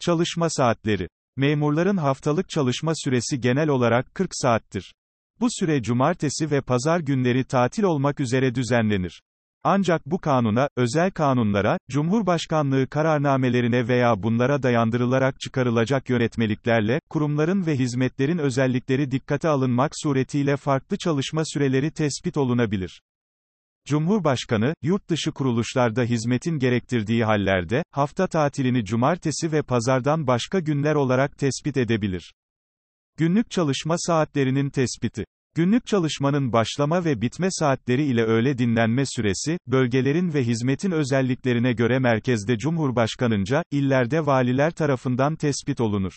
Çalışma 0.00 0.50
saatleri. 0.50 1.08
Memurların 1.36 1.96
haftalık 1.96 2.48
çalışma 2.48 2.92
süresi 2.94 3.40
genel 3.40 3.68
olarak 3.68 4.14
40 4.14 4.30
saattir. 4.32 4.92
Bu 5.40 5.46
süre 5.50 5.82
cumartesi 5.82 6.50
ve 6.50 6.60
pazar 6.60 7.00
günleri 7.00 7.44
tatil 7.44 7.82
olmak 7.82 8.20
üzere 8.20 8.54
düzenlenir. 8.54 9.22
Ancak 9.64 10.06
bu 10.06 10.18
kanuna, 10.18 10.68
özel 10.76 11.10
kanunlara, 11.10 11.78
Cumhurbaşkanlığı 11.90 12.86
kararnamelerine 12.86 13.88
veya 13.88 14.22
bunlara 14.22 14.62
dayandırılarak 14.62 15.40
çıkarılacak 15.40 16.10
yönetmeliklerle, 16.10 17.00
kurumların 17.10 17.66
ve 17.66 17.74
hizmetlerin 17.74 18.38
özellikleri 18.38 19.10
dikkate 19.10 19.48
alınmak 19.48 19.92
suretiyle 19.94 20.56
farklı 20.56 20.96
çalışma 20.96 21.42
süreleri 21.44 21.90
tespit 21.90 22.36
olunabilir. 22.36 23.00
Cumhurbaşkanı, 23.86 24.74
yurt 24.82 25.10
dışı 25.10 25.32
kuruluşlarda 25.32 26.02
hizmetin 26.02 26.58
gerektirdiği 26.58 27.24
hallerde, 27.24 27.82
hafta 27.90 28.26
tatilini 28.26 28.84
cumartesi 28.84 29.52
ve 29.52 29.62
pazardan 29.62 30.26
başka 30.26 30.60
günler 30.60 30.94
olarak 30.94 31.38
tespit 31.38 31.76
edebilir. 31.76 32.34
Günlük 33.18 33.50
çalışma 33.50 33.94
saatlerinin 33.98 34.70
tespiti. 34.70 35.24
Günlük 35.54 35.86
çalışmanın 35.86 36.52
başlama 36.52 37.04
ve 37.04 37.20
bitme 37.20 37.48
saatleri 37.50 38.04
ile 38.04 38.22
öğle 38.22 38.58
dinlenme 38.58 39.02
süresi, 39.06 39.58
bölgelerin 39.66 40.34
ve 40.34 40.44
hizmetin 40.44 40.90
özelliklerine 40.90 41.72
göre 41.72 41.98
merkezde 41.98 42.58
Cumhurbaşkanınca, 42.58 43.62
illerde 43.70 44.26
valiler 44.26 44.70
tarafından 44.70 45.36
tespit 45.36 45.80
olunur. 45.80 46.12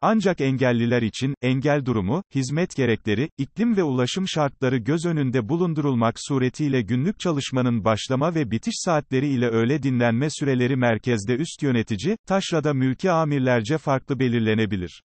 Ancak 0.00 0.40
engelliler 0.40 1.02
için, 1.02 1.34
engel 1.42 1.86
durumu, 1.86 2.22
hizmet 2.34 2.76
gerekleri, 2.76 3.30
iklim 3.38 3.76
ve 3.76 3.82
ulaşım 3.82 4.28
şartları 4.28 4.76
göz 4.76 5.06
önünde 5.06 5.48
bulundurulmak 5.48 6.14
suretiyle 6.18 6.82
günlük 6.82 7.20
çalışmanın 7.20 7.84
başlama 7.84 8.34
ve 8.34 8.50
bitiş 8.50 8.74
saatleri 8.76 9.28
ile 9.28 9.48
öğle 9.48 9.82
dinlenme 9.82 10.30
süreleri 10.30 10.76
merkezde 10.76 11.34
üst 11.34 11.62
yönetici, 11.62 12.16
taşrada 12.26 12.74
mülki 12.74 13.10
amirlerce 13.10 13.78
farklı 13.78 14.18
belirlenebilir. 14.18 15.02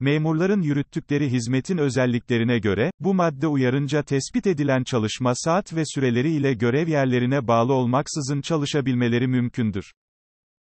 Memurların 0.00 0.62
yürüttükleri 0.62 1.32
hizmetin 1.32 1.78
özelliklerine 1.78 2.58
göre, 2.58 2.90
bu 3.00 3.14
madde 3.14 3.46
uyarınca 3.46 4.02
tespit 4.02 4.46
edilen 4.46 4.84
çalışma 4.84 5.32
saat 5.34 5.74
ve 5.74 5.82
süreleri 5.84 6.30
ile 6.30 6.54
görev 6.54 6.88
yerlerine 6.88 7.48
bağlı 7.48 7.72
olmaksızın 7.72 8.40
çalışabilmeleri 8.40 9.26
mümkündür. 9.26 9.92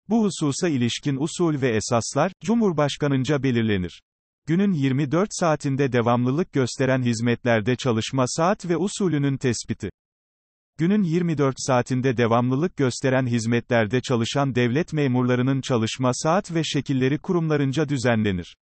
Bu 0.09 0.23
hususa 0.23 0.69
ilişkin 0.69 1.17
usul 1.17 1.61
ve 1.61 1.69
esaslar, 1.69 2.31
Cumhurbaşkanınca 2.43 3.43
belirlenir. 3.43 4.01
Günün 4.45 4.71
24 4.71 5.29
saatinde 5.31 5.91
devamlılık 5.91 6.53
gösteren 6.53 7.01
hizmetlerde 7.01 7.75
çalışma 7.75 8.23
saat 8.27 8.69
ve 8.69 8.77
usulünün 8.77 9.37
tespiti. 9.37 9.89
Günün 10.77 11.03
24 11.03 11.55
saatinde 11.57 12.17
devamlılık 12.17 12.77
gösteren 12.77 13.27
hizmetlerde 13.27 14.01
çalışan 14.01 14.55
devlet 14.55 14.93
memurlarının 14.93 15.61
çalışma 15.61 16.11
saat 16.13 16.53
ve 16.53 16.63
şekilleri 16.63 17.17
kurumlarınca 17.17 17.89
düzenlenir. 17.89 18.55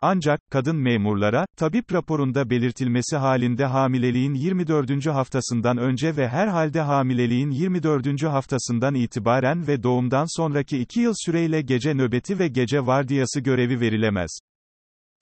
Ancak, 0.00 0.40
kadın 0.50 0.76
memurlara, 0.76 1.46
tabip 1.56 1.92
raporunda 1.92 2.50
belirtilmesi 2.50 3.16
halinde 3.16 3.64
hamileliğin 3.64 4.34
24. 4.34 5.06
haftasından 5.06 5.78
önce 5.78 6.16
ve 6.16 6.28
herhalde 6.28 6.80
hamileliğin 6.80 7.50
24. 7.50 8.22
haftasından 8.22 8.94
itibaren 8.94 9.66
ve 9.66 9.82
doğumdan 9.82 10.36
sonraki 10.36 10.78
2 10.78 11.00
yıl 11.00 11.14
süreyle 11.16 11.60
gece 11.60 11.94
nöbeti 11.94 12.38
ve 12.38 12.48
gece 12.48 12.86
vardiyası 12.86 13.40
görevi 13.40 13.80
verilemez. 13.80 14.38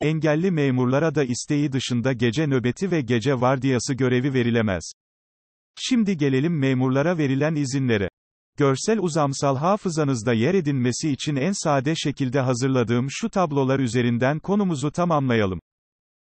Engelli 0.01 0.51
memurlara 0.51 1.15
da 1.15 1.25
isteği 1.25 1.73
dışında 1.73 2.13
gece 2.13 2.47
nöbeti 2.47 2.91
ve 2.91 3.01
gece 3.01 3.41
vardiyası 3.41 3.95
görevi 3.95 4.35
verilemez. 4.35 4.93
Şimdi 5.79 6.17
gelelim 6.17 6.59
memurlara 6.59 7.19
verilen 7.19 7.55
izinlere. 7.55 8.09
Görsel 8.57 8.99
uzamsal 8.99 9.57
hafızanızda 9.57 10.33
yer 10.33 10.55
edinmesi 10.55 11.11
için 11.11 11.37
en 11.37 11.53
sade 11.53 11.95
şekilde 11.97 12.41
hazırladığım 12.41 13.07
şu 13.11 13.31
tablolar 13.31 13.79
üzerinden 13.79 14.39
konumuzu 14.39 14.91
tamamlayalım. 14.91 15.61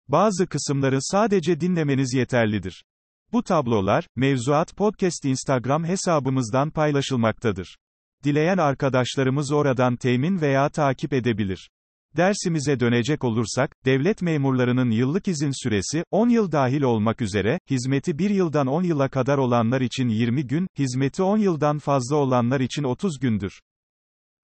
Bazı 0.08 0.46
kısımları 0.46 0.98
sadece 1.00 1.60
dinlemeniz 1.60 2.14
yeterlidir. 2.14 2.84
Bu 3.32 3.42
tablolar, 3.42 4.06
Mevzuat 4.16 4.76
Podcast 4.76 5.24
Instagram 5.24 5.84
hesabımızdan 5.84 6.70
paylaşılmaktadır. 6.70 7.76
Dileyen 8.24 8.58
arkadaşlarımız 8.58 9.52
oradan 9.52 9.96
temin 9.96 10.40
veya 10.40 10.68
takip 10.68 11.12
edebilir. 11.12 11.70
Dersimize 12.16 12.80
dönecek 12.80 13.24
olursak, 13.24 13.70
devlet 13.84 14.22
memurlarının 14.22 14.90
yıllık 14.90 15.28
izin 15.28 15.62
süresi, 15.62 16.04
10 16.10 16.28
yıl 16.28 16.52
dahil 16.52 16.82
olmak 16.82 17.20
üzere, 17.20 17.58
hizmeti 17.70 18.18
1 18.18 18.30
yıldan 18.30 18.66
10 18.66 18.82
yıla 18.82 19.08
kadar 19.08 19.38
olanlar 19.38 19.80
için 19.80 20.08
20 20.08 20.46
gün, 20.46 20.68
hizmeti 20.78 21.22
10 21.22 21.38
yıldan 21.38 21.78
fazla 21.78 22.16
olanlar 22.16 22.60
için 22.60 22.82
30 22.82 23.20
gündür. 23.20 23.60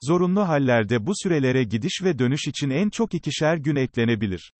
Zorunlu 0.02 0.48
hallerde 0.48 1.06
bu 1.06 1.12
sürelere 1.22 1.64
gidiş 1.64 2.02
ve 2.04 2.18
dönüş 2.18 2.48
için 2.48 2.70
en 2.70 2.90
çok 2.90 3.14
ikişer 3.14 3.56
gün 3.56 3.76
eklenebilir. 3.76 4.52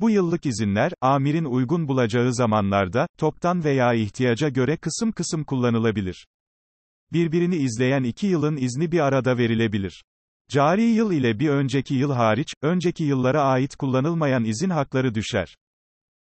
Bu 0.00 0.10
yıllık 0.10 0.46
izinler, 0.46 0.92
amirin 1.00 1.44
uygun 1.44 1.88
bulacağı 1.88 2.34
zamanlarda, 2.34 3.06
toptan 3.18 3.64
veya 3.64 3.94
ihtiyaca 3.94 4.48
göre 4.48 4.76
kısım 4.76 5.12
kısım 5.12 5.44
kullanılabilir. 5.44 6.26
Birbirini 7.12 7.56
izleyen 7.56 8.02
iki 8.02 8.26
yılın 8.26 8.56
izni 8.56 8.92
bir 8.92 9.00
arada 9.00 9.38
verilebilir. 9.38 10.02
Cari 10.50 10.82
yıl 10.82 11.12
ile 11.12 11.38
bir 11.38 11.48
önceki 11.48 11.94
yıl 11.94 12.12
hariç, 12.12 12.54
önceki 12.62 13.04
yıllara 13.04 13.42
ait 13.42 13.76
kullanılmayan 13.76 14.44
izin 14.44 14.70
hakları 14.70 15.14
düşer. 15.14 15.56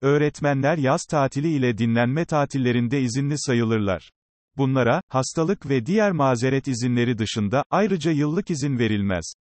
Öğretmenler 0.03 0.79
yaz 0.79 1.05
tatili 1.11 1.53
ile 1.53 1.79
dinlenme 1.79 2.25
tatillerinde 2.25 3.01
izinli 3.01 3.35
sayılırlar. 3.38 4.11
Bunlara, 4.57 5.01
hastalık 5.09 5.69
ve 5.69 5.87
diğer 5.87 6.12
mazeret 6.12 6.69
izinleri 6.69 7.19
dışında, 7.19 7.64
ayrıca 7.71 8.11
yıllık 8.11 8.51
izin 8.51 8.79
verilmez. 8.79 9.35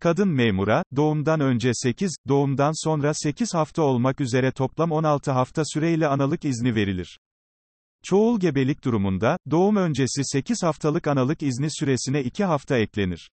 Kadın 0.00 0.28
memura, 0.28 0.82
doğumdan 0.96 1.40
önce 1.40 1.70
8, 1.74 2.16
doğumdan 2.28 2.84
sonra 2.84 3.14
8 3.14 3.54
hafta 3.54 3.82
olmak 3.82 4.20
üzere 4.20 4.52
toplam 4.52 4.92
16 4.92 5.30
hafta 5.30 5.62
süreyle 5.64 6.06
analık 6.06 6.44
izni 6.44 6.74
verilir. 6.74 7.18
Çoğul 8.04 8.40
gebelik 8.40 8.84
durumunda, 8.84 9.38
doğum 9.50 9.76
öncesi 9.76 10.20
8 10.24 10.62
haftalık 10.62 11.06
analık 11.06 11.42
izni 11.42 11.68
süresine 11.70 12.22
2 12.22 12.44
hafta 12.44 12.78
eklenir. 12.78 13.30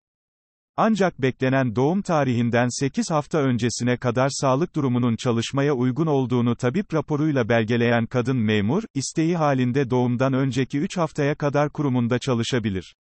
Ancak 0.81 1.21
beklenen 1.21 1.75
doğum 1.75 2.01
tarihinden 2.01 2.67
8 2.79 3.11
hafta 3.11 3.37
öncesine 3.37 3.97
kadar 3.97 4.29
sağlık 4.31 4.75
durumunun 4.75 5.15
çalışmaya 5.15 5.73
uygun 5.73 6.05
olduğunu 6.05 6.55
tabip 6.55 6.93
raporuyla 6.93 7.49
belgeleyen 7.49 8.05
kadın 8.05 8.37
memur, 8.37 8.83
isteği 8.95 9.35
halinde 9.37 9.89
doğumdan 9.89 10.33
önceki 10.33 10.79
3 10.79 10.97
haftaya 10.97 11.35
kadar 11.35 11.69
kurumunda 11.69 12.19
çalışabilir. 12.19 12.95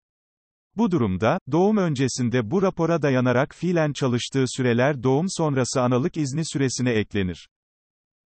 Bu 0.77 0.91
durumda, 0.91 1.39
doğum 1.51 1.77
öncesinde 1.77 2.51
bu 2.51 2.61
rapora 2.61 3.01
dayanarak 3.01 3.55
fiilen 3.55 3.93
çalıştığı 3.93 4.45
süreler 4.47 5.03
doğum 5.03 5.25
sonrası 5.29 5.81
analık 5.81 6.17
izni 6.17 6.41
süresine 6.45 6.91
eklenir. 6.91 7.47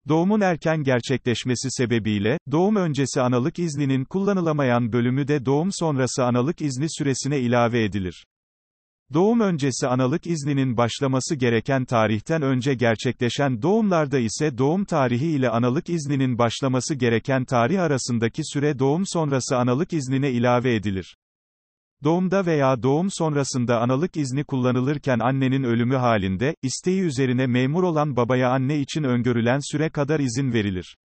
Doğumun 0.07 0.41
erken 0.41 0.83
gerçekleşmesi 0.83 1.67
sebebiyle, 1.71 2.37
doğum 2.51 2.75
öncesi 2.75 3.21
analık 3.21 3.59
izninin 3.59 4.05
kullanılamayan 4.05 4.91
bölümü 4.91 5.27
de 5.27 5.45
doğum 5.45 5.69
sonrası 5.71 6.25
analık 6.25 6.61
izni 6.61 6.87
süresine 6.89 7.39
ilave 7.39 7.83
edilir. 7.83 8.25
Doğum 9.13 9.39
öncesi 9.39 9.87
analık 9.87 10.27
izninin 10.27 10.77
başlaması 10.77 11.35
gereken 11.35 11.85
tarihten 11.85 12.41
önce 12.41 12.73
gerçekleşen 12.73 13.61
doğumlarda 13.61 14.19
ise 14.19 14.57
doğum 14.57 14.85
tarihi 14.85 15.25
ile 15.25 15.49
analık 15.49 15.89
izninin 15.89 16.37
başlaması 16.37 16.95
gereken 16.95 17.45
tarih 17.45 17.81
arasındaki 17.81 18.41
süre 18.45 18.79
doğum 18.79 19.03
sonrası 19.05 19.57
analık 19.57 19.93
iznine 19.93 20.31
ilave 20.31 20.75
edilir. 20.75 21.17
Doğumda 22.03 22.45
veya 22.45 22.83
doğum 22.83 23.07
sonrasında 23.11 23.81
analık 23.81 24.17
izni 24.17 24.43
kullanılırken 24.43 25.19
annenin 25.19 25.63
ölümü 25.63 25.95
halinde, 25.95 26.55
isteği 26.63 27.01
üzerine 27.01 27.47
memur 27.47 27.83
olan 27.83 28.15
babaya 28.15 28.49
anne 28.51 28.79
için 28.79 29.03
öngörülen 29.03 29.59
süre 29.71 29.89
kadar 29.89 30.19
izin 30.19 30.53
verilir. 30.53 30.97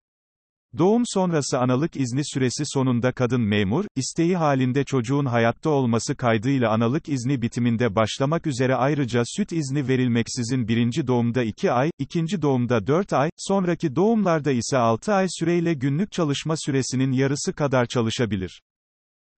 Doğum 0.78 1.02
sonrası 1.06 1.59
analık 1.59 1.96
izni 1.96 2.20
süresi 2.24 2.62
sonunda 2.66 3.12
kadın 3.12 3.40
memur, 3.40 3.85
isteği 3.96 4.37
halinde 4.37 4.85
çocuğun 4.85 5.26
hayatta 5.26 5.70
olması 5.70 6.16
kaydıyla 6.16 6.70
analık 6.70 7.09
izni 7.09 7.42
bitiminde 7.42 7.94
başlamak 7.94 8.46
üzere 8.46 8.74
ayrıca 8.74 9.22
süt 9.24 9.52
izni 9.52 9.88
verilmeksizin 9.88 10.68
birinci 10.68 11.06
doğumda 11.06 11.42
2 11.42 11.72
ay, 11.72 11.90
ikinci 11.98 12.42
doğumda 12.42 12.87
4 12.87 13.12
ay, 13.12 13.30
sonraki 13.37 13.96
doğumlarda 13.96 14.52
ise 14.52 14.78
6 14.78 15.12
ay 15.12 15.26
süreyle 15.28 15.74
günlük 15.74 16.12
çalışma 16.12 16.54
süresinin 16.56 17.12
yarısı 17.12 17.52
kadar 17.52 17.87
çalışabilir. 17.87 18.62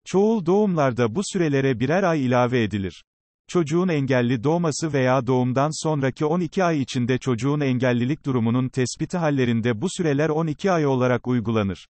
Çoğul 0.07 0.47
doğumlarda 0.47 1.15
bu 1.15 1.21
sürelere 1.33 1.81
birer 1.81 2.03
ay 2.03 2.27
ilave 2.27 2.63
edilir. 2.63 3.05
Çocuğun 3.53 3.89
engelli 3.89 4.45
doğması 4.45 4.93
veya 4.93 5.27
doğumdan 5.27 5.85
sonraki 5.85 6.25
12 6.25 6.65
ay 6.65 6.81
içinde 6.81 7.19
çocuğun 7.19 7.61
engellilik 7.61 8.27
durumunun 8.27 8.69
tespiti 8.69 9.19
hallerinde 9.19 9.81
bu 9.81 9.87
süreler 9.91 10.29
12 10.29 10.71
ay 10.71 10.87
olarak 10.87 11.27
uygulanır. 11.27 11.87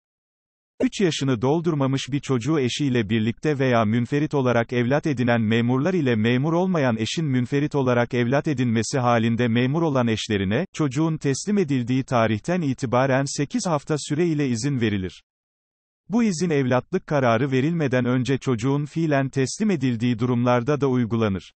3 0.83 1.01
yaşını 1.01 1.41
doldurmamış 1.41 2.11
bir 2.11 2.19
çocuğu 2.19 2.59
eşiyle 2.59 3.09
birlikte 3.09 3.59
veya 3.59 3.85
münferit 3.85 4.33
olarak 4.33 4.73
evlat 4.73 5.07
edinen 5.07 5.41
memurlar 5.41 5.93
ile 5.93 6.15
memur 6.15 6.53
olmayan 6.53 6.97
eşin 6.97 7.25
münferit 7.25 7.75
olarak 7.75 8.13
evlat 8.13 8.47
edinmesi 8.47 8.99
halinde 8.99 9.47
memur 9.47 9.81
olan 9.81 10.07
eşlerine, 10.07 10.65
çocuğun 10.73 11.17
teslim 11.17 11.57
edildiği 11.57 12.03
tarihten 12.03 12.61
itibaren 12.61 13.37
8 13.37 13.67
hafta 13.67 13.95
süre 13.97 14.25
ile 14.25 14.47
izin 14.47 14.81
verilir. 14.81 15.23
Bu 16.09 16.23
izin 16.23 16.49
evlatlık 16.49 17.07
kararı 17.07 17.51
verilmeden 17.51 18.05
önce 18.05 18.37
çocuğun 18.37 18.85
fiilen 18.85 19.29
teslim 19.29 19.71
edildiği 19.71 20.19
durumlarda 20.19 20.81
da 20.81 20.87
uygulanır. 20.87 21.53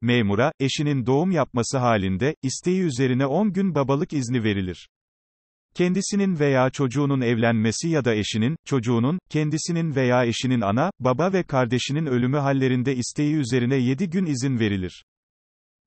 Memura, 0.00 0.52
eşinin 0.60 1.06
doğum 1.06 1.30
yapması 1.30 1.78
halinde, 1.78 2.34
isteği 2.42 2.80
üzerine 2.80 3.26
10 3.26 3.52
gün 3.52 3.74
babalık 3.74 4.12
izni 4.12 4.44
verilir. 4.44 4.88
Kendisinin 5.74 6.38
veya 6.38 6.70
çocuğunun 6.70 7.20
evlenmesi 7.20 7.88
ya 7.88 8.04
da 8.04 8.14
eşinin, 8.14 8.56
çocuğunun, 8.64 9.18
kendisinin 9.30 9.94
veya 9.96 10.24
eşinin 10.24 10.60
ana, 10.60 10.90
baba 11.00 11.32
ve 11.32 11.42
kardeşinin 11.42 12.06
ölümü 12.06 12.38
hallerinde 12.38 12.96
isteği 12.96 13.34
üzerine 13.34 13.76
7 13.76 14.10
gün 14.10 14.26
izin 14.26 14.58
verilir. 14.58 15.04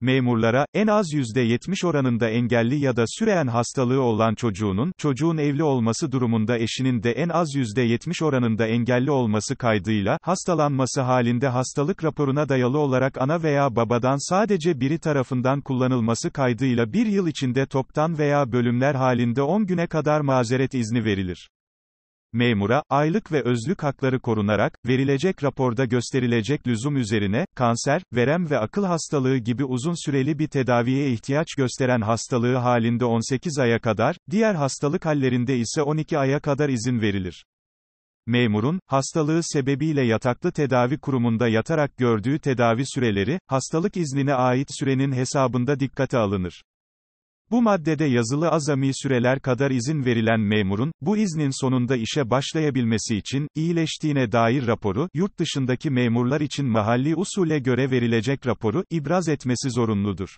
Memurlara, 0.02 0.66
en 0.74 0.88
az 0.88 1.14
%70 1.14 1.88
oranında 1.88 2.30
engelli 2.30 2.76
ya 2.76 2.96
da 2.96 3.04
süreyen 3.08 3.48
hastalığı 3.48 4.02
olan 4.02 4.36
çocuğunun, 4.36 4.92
çocuğun 4.98 5.38
evli 5.38 5.64
olması 5.64 6.12
durumunda 6.12 6.58
eşinin 6.58 7.04
de 7.04 7.12
en 7.12 7.30
az 7.30 7.56
%70 7.56 8.24
oranında 8.24 8.68
engelli 8.68 9.12
olması 9.12 9.56
kaydıyla, 9.56 10.18
hastalanması 10.22 11.02
halinde 11.02 11.48
hastalık 11.48 12.04
raporuna 12.04 12.50
dayalı 12.50 12.80
olarak 12.80 13.22
ana 13.22 13.44
veya 13.44 13.76
babadan 13.76 14.30
sadece 14.30 14.80
biri 14.80 15.00
tarafından 15.00 15.62
kullanılması 15.62 16.32
kaydıyla 16.32 16.94
bir 16.94 17.06
yıl 17.06 17.28
içinde 17.28 17.66
toptan 17.66 18.18
veya 18.18 18.52
bölümler 18.52 18.96
halinde 18.96 19.42
10 19.42 19.66
güne 19.66 19.88
kadar 19.88 20.22
mazeret 20.22 20.74
izni 20.74 21.06
verilir 21.06 21.50
memura, 22.34 22.84
aylık 22.90 23.32
ve 23.32 23.42
özlük 23.42 23.84
hakları 23.84 24.20
korunarak, 24.20 24.80
verilecek 24.88 25.44
raporda 25.44 25.86
gösterilecek 25.86 26.68
lüzum 26.68 26.98
üzerine, 26.98 27.46
kanser, 27.56 28.02
verem 28.14 28.50
ve 28.50 28.60
akıl 28.60 28.86
hastalığı 28.86 29.38
gibi 29.38 29.66
uzun 29.66 30.06
süreli 30.06 30.40
bir 30.40 30.48
tedaviye 30.48 31.12
ihtiyaç 31.12 31.48
gösteren 31.58 32.02
hastalığı 32.02 32.56
halinde 32.56 33.06
18 33.06 33.60
aya 33.60 33.80
kadar, 33.80 34.18
diğer 34.32 34.56
hastalık 34.56 35.06
hallerinde 35.06 35.58
ise 35.58 35.82
12 35.82 36.18
aya 36.18 36.40
kadar 36.40 36.70
izin 36.70 37.02
verilir. 37.02 37.46
Memurun, 38.28 38.80
hastalığı 38.88 39.40
sebebiyle 39.44 40.06
yataklı 40.06 40.52
tedavi 40.52 40.98
kurumunda 40.98 41.48
yatarak 41.48 41.98
gördüğü 41.98 42.40
tedavi 42.40 42.84
süreleri, 42.86 43.40
hastalık 43.48 43.98
iznine 43.98 44.34
ait 44.34 44.68
sürenin 44.80 45.12
hesabında 45.12 45.80
dikkate 45.80 46.18
alınır. 46.18 46.64
Bu 47.52 47.62
maddede 47.62 48.06
yazılı 48.06 48.50
azami 48.50 48.92
süreler 48.94 49.40
kadar 49.40 49.72
izin 49.72 50.06
verilen 50.06 50.40
memurun, 50.40 50.92
bu 51.02 51.18
iznin 51.18 51.62
sonunda 51.62 51.96
işe 51.96 52.30
başlayabilmesi 52.30 53.16
için, 53.16 53.48
iyileştiğine 53.56 54.32
dair 54.32 54.68
raporu, 54.68 55.10
yurt 55.14 55.40
dışındaki 55.40 55.90
memurlar 55.90 56.42
için 56.42 56.66
mahalli 56.66 57.16
usule 57.16 57.60
göre 57.60 57.92
verilecek 57.92 58.48
raporu, 58.48 58.84
ibraz 58.92 59.30
etmesi 59.30 59.70
zorunludur. 59.70 60.38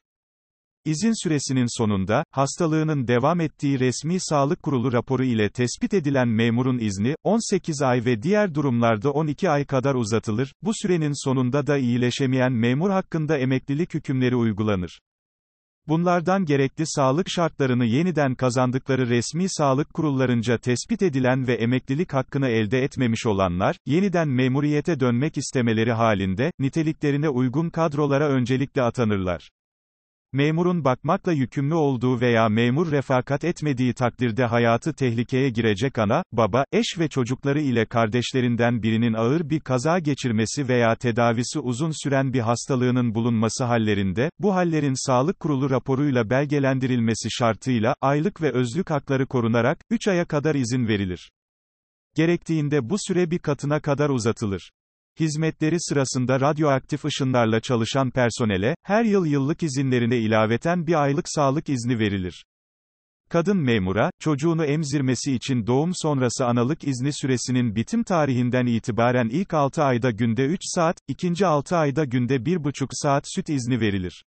İzin 0.85 1.23
süresinin 1.23 1.77
sonunda, 1.77 2.23
hastalığının 2.31 3.07
devam 3.07 3.41
ettiği 3.41 3.79
resmi 3.79 4.17
sağlık 4.19 4.63
kurulu 4.63 4.93
raporu 4.93 5.23
ile 5.23 5.49
tespit 5.49 5.93
edilen 5.93 6.27
memurun 6.27 6.77
izni, 6.77 7.15
18 7.23 7.81
ay 7.81 8.05
ve 8.05 8.21
diğer 8.21 8.55
durumlarda 8.55 9.11
12 9.11 9.49
ay 9.49 9.65
kadar 9.65 9.95
uzatılır, 9.95 10.53
bu 10.61 10.71
sürenin 10.73 11.25
sonunda 11.25 11.67
da 11.67 11.77
iyileşemeyen 11.77 12.53
memur 12.53 12.89
hakkında 12.89 13.37
emeklilik 13.37 13.93
hükümleri 13.93 14.35
uygulanır. 14.35 14.99
Bunlardan 15.87 16.45
gerekli 16.45 16.83
sağlık 16.87 17.29
şartlarını 17.29 17.85
yeniden 17.85 18.35
kazandıkları 18.35 19.09
resmi 19.09 19.45
sağlık 19.49 19.93
kurullarınca 19.93 20.57
tespit 20.57 21.01
edilen 21.01 21.47
ve 21.47 21.53
emeklilik 21.53 22.13
hakkını 22.13 22.47
elde 22.47 22.83
etmemiş 22.83 23.25
olanlar, 23.25 23.75
yeniden 23.85 24.27
memuriyete 24.27 24.99
dönmek 24.99 25.37
istemeleri 25.37 25.91
halinde, 25.91 26.51
niteliklerine 26.59 27.29
uygun 27.29 27.69
kadrolara 27.69 28.29
öncelikle 28.29 28.81
atanırlar. 28.81 29.49
Memurun 30.33 30.83
bakmakla 30.83 31.31
yükümlü 31.31 31.73
olduğu 31.73 32.21
veya 32.21 32.49
memur 32.49 32.91
refakat 32.91 33.43
etmediği 33.43 33.93
takdirde 33.93 34.45
hayatı 34.45 34.93
tehlikeye 34.93 35.49
girecek 35.49 35.97
ana, 35.97 36.23
baba, 36.31 36.65
eş 36.71 36.85
ve 36.99 37.07
çocukları 37.07 37.61
ile 37.61 37.85
kardeşlerinden 37.85 38.83
birinin 38.83 39.13
ağır 39.13 39.49
bir 39.49 39.59
kaza 39.59 39.99
geçirmesi 39.99 40.67
veya 40.67 40.95
tedavisi 40.95 41.59
uzun 41.59 42.03
süren 42.03 42.33
bir 42.33 42.39
hastalığının 42.39 43.15
bulunması 43.15 43.63
hallerinde, 43.63 44.29
bu 44.39 44.55
hallerin 44.55 45.07
sağlık 45.07 45.39
kurulu 45.39 45.69
raporuyla 45.69 46.29
belgelendirilmesi 46.29 47.27
şartıyla, 47.31 47.95
aylık 48.01 48.41
ve 48.41 48.51
özlük 48.51 48.89
hakları 48.89 49.27
korunarak, 49.27 49.77
3 49.89 50.07
aya 50.07 50.25
kadar 50.25 50.55
izin 50.55 50.87
verilir. 50.87 51.31
Gerektiğinde 52.15 52.89
bu 52.89 52.95
süre 52.99 53.31
bir 53.31 53.39
katına 53.39 53.79
kadar 53.79 54.09
uzatılır. 54.09 54.71
Hizmetleri 55.19 55.75
sırasında 55.79 56.39
radyoaktif 56.39 57.05
ışınlarla 57.05 57.59
çalışan 57.59 58.11
personele, 58.11 58.75
her 58.83 59.03
yıl 59.03 59.25
yıllık 59.25 59.63
izinlerine 59.63 60.17
ilaveten 60.17 60.87
bir 60.87 61.03
aylık 61.03 61.25
sağlık 61.29 61.69
izni 61.69 61.99
verilir. 61.99 62.45
Kadın 63.29 63.57
memura, 63.57 64.11
çocuğunu 64.19 64.65
emzirmesi 64.65 65.33
için 65.33 65.67
doğum 65.67 65.91
sonrası 65.95 66.45
analık 66.45 66.83
izni 66.83 67.13
süresinin 67.13 67.75
bitim 67.75 68.03
tarihinden 68.03 68.65
itibaren 68.65 69.29
ilk 69.29 69.53
6 69.53 69.83
ayda 69.83 70.11
günde 70.11 70.45
3 70.45 70.59
saat, 70.63 70.97
ikinci 71.07 71.45
6 71.45 71.77
ayda 71.77 72.05
günde 72.05 72.35
1,5 72.35 72.87
saat 72.91 73.23
süt 73.35 73.49
izni 73.49 73.79
verilir. 73.79 74.23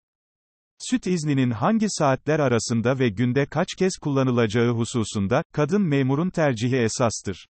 Süt 0.79 1.07
izninin 1.07 1.51
hangi 1.51 1.85
saatler 1.89 2.39
arasında 2.39 2.99
ve 2.99 3.09
günde 3.09 3.45
kaç 3.45 3.67
kez 3.77 3.97
kullanılacağı 4.01 4.71
hususunda, 4.71 5.43
kadın 5.53 5.81
memurun 5.81 6.29
tercihi 6.29 6.75
esastır. 6.75 7.45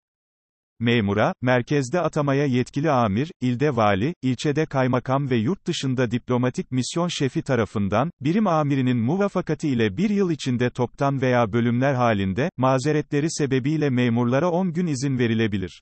Memura, 0.79 1.33
merkezde 1.41 2.01
atamaya 2.01 2.45
yetkili 2.45 2.91
amir, 2.91 3.31
ilde 3.41 3.75
vali, 3.75 4.13
ilçede 4.21 4.65
kaymakam 4.65 5.29
ve 5.29 5.35
yurt 5.35 5.67
dışında 5.67 6.11
diplomatik 6.11 6.71
misyon 6.71 7.07
şefi 7.07 7.41
tarafından, 7.41 8.11
birim 8.21 8.47
amirinin 8.47 8.97
muvafakati 8.97 9.69
ile 9.69 9.97
bir 9.97 10.09
yıl 10.09 10.31
içinde 10.31 10.69
toptan 10.69 11.21
veya 11.21 11.53
bölümler 11.53 11.93
halinde, 11.93 12.49
mazeretleri 12.57 13.31
sebebiyle 13.31 13.89
memurlara 13.89 14.49
10 14.49 14.73
gün 14.73 14.87
izin 14.87 15.19
verilebilir. 15.19 15.81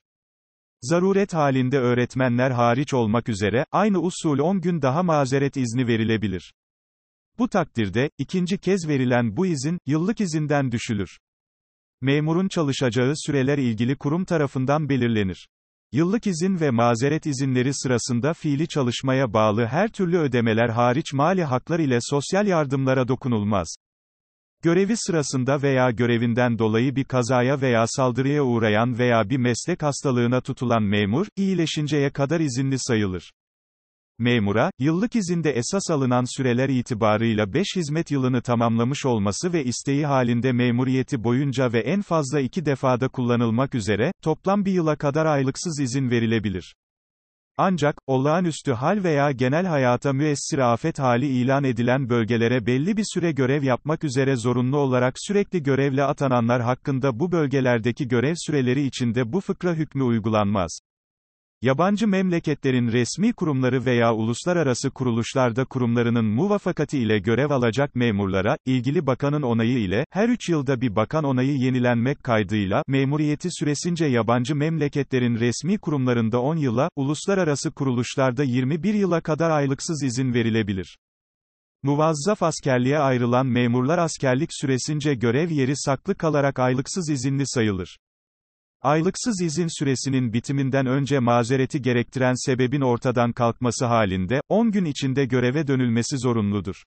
Zaruret 0.82 1.34
halinde 1.34 1.78
öğretmenler 1.78 2.50
hariç 2.50 2.94
olmak 2.94 3.28
üzere, 3.28 3.66
aynı 3.72 4.00
usul 4.00 4.38
10 4.38 4.60
gün 4.60 4.82
daha 4.82 5.02
mazeret 5.02 5.56
izni 5.56 5.86
verilebilir. 5.86 6.52
Bu 7.38 7.48
takdirde, 7.48 8.10
ikinci 8.18 8.58
kez 8.58 8.88
verilen 8.88 9.36
bu 9.36 9.46
izin, 9.46 9.78
yıllık 9.86 10.20
izinden 10.20 10.72
düşülür. 10.72 11.18
Memurun 12.00 12.48
çalışacağı 12.48 13.12
süreler 13.16 13.58
ilgili 13.58 13.96
kurum 13.96 14.24
tarafından 14.24 14.88
belirlenir. 14.88 15.48
Yıllık 15.92 16.26
izin 16.26 16.60
ve 16.60 16.70
mazeret 16.70 17.26
izinleri 17.26 17.74
sırasında 17.74 18.34
fiili 18.34 18.68
çalışmaya 18.68 19.32
bağlı 19.32 19.66
her 19.66 19.88
türlü 19.88 20.18
ödemeler 20.18 20.68
hariç 20.68 21.12
mali 21.12 21.44
haklar 21.44 21.78
ile 21.78 21.98
sosyal 22.00 22.46
yardımlara 22.46 23.08
dokunulmaz. 23.08 23.76
Görevi 24.62 24.96
sırasında 24.96 25.62
veya 25.62 25.90
görevinden 25.90 26.58
dolayı 26.58 26.96
bir 26.96 27.04
kazaya 27.04 27.60
veya 27.60 27.84
saldırıya 27.86 28.42
uğrayan 28.42 28.98
veya 28.98 29.30
bir 29.30 29.36
meslek 29.36 29.82
hastalığına 29.82 30.40
tutulan 30.40 30.82
memur, 30.82 31.26
iyileşinceye 31.36 32.10
kadar 32.10 32.40
izinli 32.40 32.76
sayılır. 32.78 33.32
Memura, 34.18 34.70
yıllık 34.78 35.16
izinde 35.16 35.50
esas 35.50 35.90
alınan 35.90 36.36
süreler 36.36 36.68
itibarıyla 36.68 37.52
5 37.52 37.66
hizmet 37.76 38.10
yılını 38.10 38.42
tamamlamış 38.42 39.06
olması 39.06 39.52
ve 39.52 39.64
isteği 39.64 40.06
halinde 40.06 40.52
memuriyeti 40.52 41.24
boyunca 41.24 41.72
ve 41.72 41.80
en 41.80 42.02
fazla 42.02 42.40
2 42.40 42.66
defada 42.66 43.08
kullanılmak 43.08 43.74
üzere, 43.74 44.12
toplam 44.22 44.64
bir 44.64 44.72
yıla 44.72 44.96
kadar 44.96 45.26
aylıksız 45.26 45.80
izin 45.80 46.10
verilebilir. 46.10 46.74
Ancak, 47.56 47.96
olağanüstü 48.06 48.72
hal 48.72 49.04
veya 49.04 49.30
genel 49.30 49.66
hayata 49.66 50.12
müessir 50.12 50.58
afet 50.58 50.98
hali 50.98 51.26
ilan 51.26 51.64
edilen 51.64 52.08
bölgelere 52.08 52.66
belli 52.66 52.96
bir 52.96 53.04
süre 53.14 53.32
görev 53.32 53.62
yapmak 53.62 54.04
üzere 54.04 54.36
zorunlu 54.36 54.76
olarak 54.76 55.14
sürekli 55.16 55.62
görevle 55.62 56.04
atananlar 56.04 56.62
hakkında 56.62 57.20
bu 57.20 57.32
bölgelerdeki 57.32 58.08
görev 58.08 58.34
süreleri 58.36 58.82
içinde 58.82 59.32
bu 59.32 59.40
fıkra 59.40 59.74
hükmü 59.74 60.02
uygulanmaz. 60.02 60.78
Yabancı 61.62 62.08
memleketlerin 62.08 62.92
resmi 62.92 63.32
kurumları 63.32 63.84
veya 63.84 64.14
uluslararası 64.14 64.90
kuruluşlarda 64.90 65.64
kurumlarının 65.64 66.24
muvafakati 66.24 66.98
ile 66.98 67.18
görev 67.18 67.50
alacak 67.50 67.94
memurlara, 67.94 68.56
ilgili 68.66 69.06
bakanın 69.06 69.42
onayı 69.42 69.78
ile, 69.78 70.04
her 70.10 70.28
3 70.28 70.48
yılda 70.48 70.80
bir 70.80 70.96
bakan 70.96 71.24
onayı 71.24 71.56
yenilenmek 71.56 72.24
kaydıyla, 72.24 72.82
memuriyeti 72.86 73.48
süresince 73.50 74.06
yabancı 74.06 74.56
memleketlerin 74.56 75.34
resmi 75.34 75.78
kurumlarında 75.78 76.40
10 76.40 76.56
yıla, 76.56 76.88
uluslararası 76.96 77.70
kuruluşlarda 77.70 78.44
21 78.44 78.94
yıla 78.94 79.20
kadar 79.20 79.50
aylıksız 79.50 80.02
izin 80.02 80.34
verilebilir. 80.34 80.98
Muvazzaf 81.82 82.42
askerliğe 82.42 82.98
ayrılan 82.98 83.46
memurlar 83.46 83.98
askerlik 83.98 84.50
süresince 84.52 85.14
görev 85.14 85.50
yeri 85.50 85.76
saklı 85.76 86.14
kalarak 86.14 86.58
aylıksız 86.58 87.10
izinli 87.10 87.42
sayılır. 87.46 87.98
Aylıksız 88.86 89.40
izin 89.42 89.78
süresinin 89.78 90.32
bitiminden 90.32 90.86
önce 90.86 91.18
mazereti 91.18 91.82
gerektiren 91.82 92.34
sebebin 92.46 92.80
ortadan 92.80 93.32
kalkması 93.32 93.86
halinde, 93.86 94.40
10 94.48 94.70
gün 94.70 94.84
içinde 94.84 95.24
göreve 95.24 95.66
dönülmesi 95.66 96.18
zorunludur. 96.18 96.82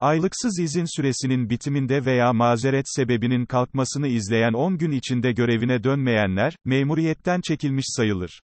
Aylıksız 0.00 0.58
izin 0.58 0.96
süresinin 0.96 1.50
bitiminde 1.50 2.04
veya 2.04 2.32
mazeret 2.32 2.84
sebebinin 2.88 3.46
kalkmasını 3.46 4.08
izleyen 4.08 4.52
10 4.52 4.78
gün 4.78 4.90
içinde 4.90 5.32
görevine 5.32 5.84
dönmeyenler, 5.84 6.56
memuriyetten 6.64 7.40
çekilmiş 7.40 7.86
sayılır. 7.88 8.40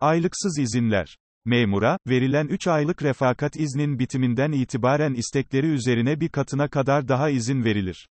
Aylıksız 0.00 0.58
izinler 0.58 1.16
Memura, 1.44 1.98
verilen 2.08 2.46
3 2.46 2.66
aylık 2.66 3.02
refakat 3.02 3.56
iznin 3.56 3.98
bitiminden 3.98 4.52
itibaren 4.52 5.14
istekleri 5.14 5.66
üzerine 5.66 6.20
bir 6.20 6.28
katına 6.28 6.68
kadar 6.68 7.08
daha 7.08 7.30
izin 7.30 7.64
verilir. 7.64 8.08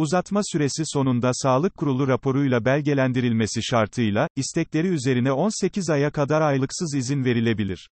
Uzatma 0.00 0.40
süresi 0.44 0.82
sonunda 0.86 1.30
sağlık 1.32 1.76
kurulu 1.76 2.08
raporuyla 2.08 2.64
belgelendirilmesi 2.64 3.62
şartıyla, 3.62 4.28
istekleri 4.36 4.88
üzerine 4.88 5.32
18 5.32 5.90
aya 5.90 6.10
kadar 6.10 6.40
aylıksız 6.40 6.94
izin 6.94 7.24
verilebilir. 7.24 7.88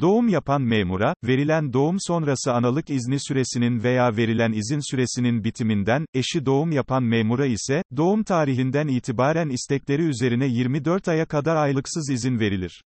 Doğum 0.00 0.28
yapan 0.28 0.62
memura, 0.62 1.14
verilen 1.24 1.72
doğum 1.72 1.96
sonrası 2.00 2.52
analık 2.52 2.90
izni 2.90 3.20
süresinin 3.20 3.82
veya 3.82 4.16
verilen 4.16 4.52
izin 4.52 4.90
süresinin 4.90 5.44
bitiminden, 5.44 6.06
eşi 6.14 6.46
doğum 6.46 6.72
yapan 6.72 7.02
memura 7.02 7.46
ise, 7.46 7.82
doğum 7.96 8.24
tarihinden 8.24 8.88
itibaren 8.88 9.48
istekleri 9.48 10.02
üzerine 10.02 10.46
24 10.46 11.08
aya 11.08 11.26
kadar 11.26 11.56
aylıksız 11.56 12.10
izin 12.10 12.40
verilir. 12.40 12.82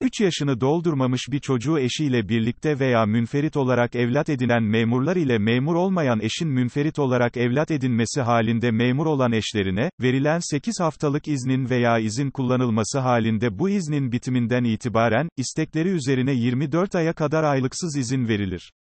3 0.00 0.20
yaşını 0.20 0.60
doldurmamış 0.60 1.22
bir 1.30 1.38
çocuğu 1.38 1.78
eşiyle 1.78 2.28
birlikte 2.28 2.78
veya 2.78 3.06
münferit 3.06 3.56
olarak 3.56 3.96
evlat 3.96 4.28
edinen 4.28 4.62
memurlar 4.62 5.16
ile 5.16 5.38
memur 5.38 5.74
olmayan 5.74 6.20
eşin 6.20 6.48
münferit 6.48 6.98
olarak 6.98 7.36
evlat 7.36 7.70
edinmesi 7.70 8.20
halinde 8.20 8.70
memur 8.70 9.06
olan 9.06 9.32
eşlerine, 9.32 9.90
verilen 10.02 10.38
8 10.50 10.80
haftalık 10.80 11.28
iznin 11.28 11.70
veya 11.70 11.98
izin 11.98 12.30
kullanılması 12.30 12.98
halinde 12.98 13.58
bu 13.58 13.68
iznin 13.70 14.12
bitiminden 14.12 14.64
itibaren, 14.64 15.28
istekleri 15.36 15.88
üzerine 15.88 16.32
24 16.32 16.94
aya 16.94 17.12
kadar 17.12 17.44
aylıksız 17.44 17.96
izin 17.96 18.28
verilir. 18.28 18.72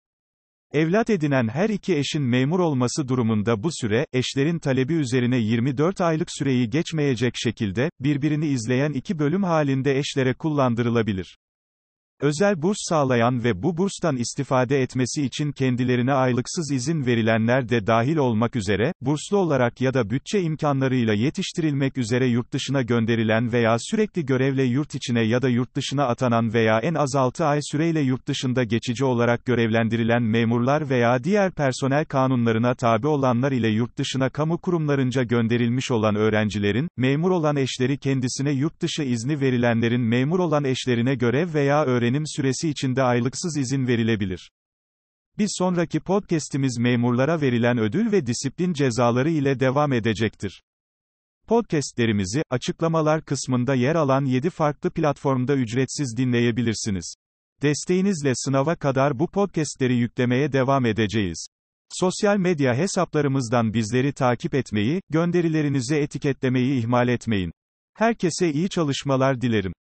Evlat 0.76 1.10
edinen 1.10 1.48
her 1.48 1.68
iki 1.68 1.96
eşin 1.96 2.22
memur 2.22 2.60
olması 2.60 3.08
durumunda 3.08 3.62
bu 3.62 3.68
süre, 3.72 4.06
eşlerin 4.12 4.58
talebi 4.58 4.94
üzerine 4.94 5.38
24 5.38 6.00
aylık 6.00 6.28
süreyi 6.30 6.70
geçmeyecek 6.70 7.34
şekilde, 7.36 7.90
birbirini 8.00 8.46
izleyen 8.46 8.92
iki 8.92 9.18
bölüm 9.18 9.42
halinde 9.42 9.98
eşlere 9.98 10.34
kullandırılabilir. 10.34 11.38
Özel 12.20 12.62
burs 12.62 12.76
sağlayan 12.80 13.44
ve 13.44 13.62
bu 13.62 13.76
burstan 13.76 14.16
istifade 14.16 14.82
etmesi 14.82 15.22
için 15.22 15.52
kendilerine 15.52 16.12
aylıksız 16.12 16.72
izin 16.72 17.06
verilenler 17.06 17.68
de 17.68 17.86
dahil 17.86 18.16
olmak 18.16 18.56
üzere, 18.56 18.92
burslu 19.00 19.36
olarak 19.36 19.80
ya 19.80 19.94
da 19.94 20.10
bütçe 20.10 20.40
imkanlarıyla 20.40 21.14
yetiştirilmek 21.14 21.98
üzere 21.98 22.26
yurt 22.26 22.52
dışına 22.52 22.82
gönderilen 22.82 23.52
veya 23.52 23.76
sürekli 23.78 24.26
görevle 24.26 24.64
yurt 24.64 24.94
içine 24.94 25.22
ya 25.22 25.42
da 25.42 25.48
yurt 25.48 25.76
dışına 25.76 26.04
atanan 26.04 26.54
veya 26.54 26.78
en 26.78 26.94
az 26.94 27.14
6 27.16 27.44
ay 27.44 27.58
süreyle 27.62 28.00
yurt 28.00 28.28
dışında 28.28 28.64
geçici 28.64 29.04
olarak 29.04 29.44
görevlendirilen 29.44 30.22
memurlar 30.22 30.90
veya 30.90 31.24
diğer 31.24 31.52
personel 31.52 32.04
kanunlarına 32.04 32.74
tabi 32.74 33.06
olanlar 33.06 33.52
ile 33.52 33.68
yurt 33.68 33.98
dışına 33.98 34.30
kamu 34.30 34.58
kurumlarınca 34.58 35.22
gönderilmiş 35.22 35.90
olan 35.90 36.14
öğrencilerin, 36.14 36.88
memur 36.96 37.30
olan 37.30 37.56
eşleri 37.56 37.98
kendisine 37.98 38.50
yurt 38.50 38.80
dışı 38.80 39.02
izni 39.02 39.40
verilenlerin 39.40 40.02
memur 40.02 40.38
olan 40.38 40.64
eşlerine 40.64 41.14
görev 41.14 41.54
veya 41.54 41.84
öğrenim 41.84 42.05
öğrenim 42.06 42.26
süresi 42.26 42.68
içinde 42.68 43.02
aylıksız 43.02 43.56
izin 43.56 43.86
verilebilir. 43.86 44.50
Bir 45.38 45.48
sonraki 45.50 46.00
podcast'imiz 46.00 46.78
memurlara 46.78 47.40
verilen 47.40 47.78
ödül 47.78 48.12
ve 48.12 48.26
disiplin 48.26 48.72
cezaları 48.72 49.30
ile 49.30 49.60
devam 49.60 49.92
edecektir. 49.92 50.62
Podcast'lerimizi, 51.46 52.42
açıklamalar 52.50 53.24
kısmında 53.24 53.74
yer 53.74 53.94
alan 53.94 54.24
7 54.24 54.50
farklı 54.50 54.90
platformda 54.90 55.54
ücretsiz 55.56 56.16
dinleyebilirsiniz. 56.16 57.14
Desteğinizle 57.62 58.32
sınava 58.34 58.76
kadar 58.76 59.18
bu 59.18 59.30
podcast'leri 59.30 59.96
yüklemeye 59.96 60.52
devam 60.52 60.86
edeceğiz. 60.86 61.46
Sosyal 61.90 62.36
medya 62.36 62.74
hesaplarımızdan 62.74 63.74
bizleri 63.74 64.12
takip 64.12 64.54
etmeyi, 64.54 65.00
gönderilerinizi 65.10 65.94
etiketlemeyi 65.96 66.80
ihmal 66.80 67.08
etmeyin. 67.08 67.52
Herkese 67.94 68.52
iyi 68.52 68.68
çalışmalar 68.68 69.40
dilerim. 69.40 69.72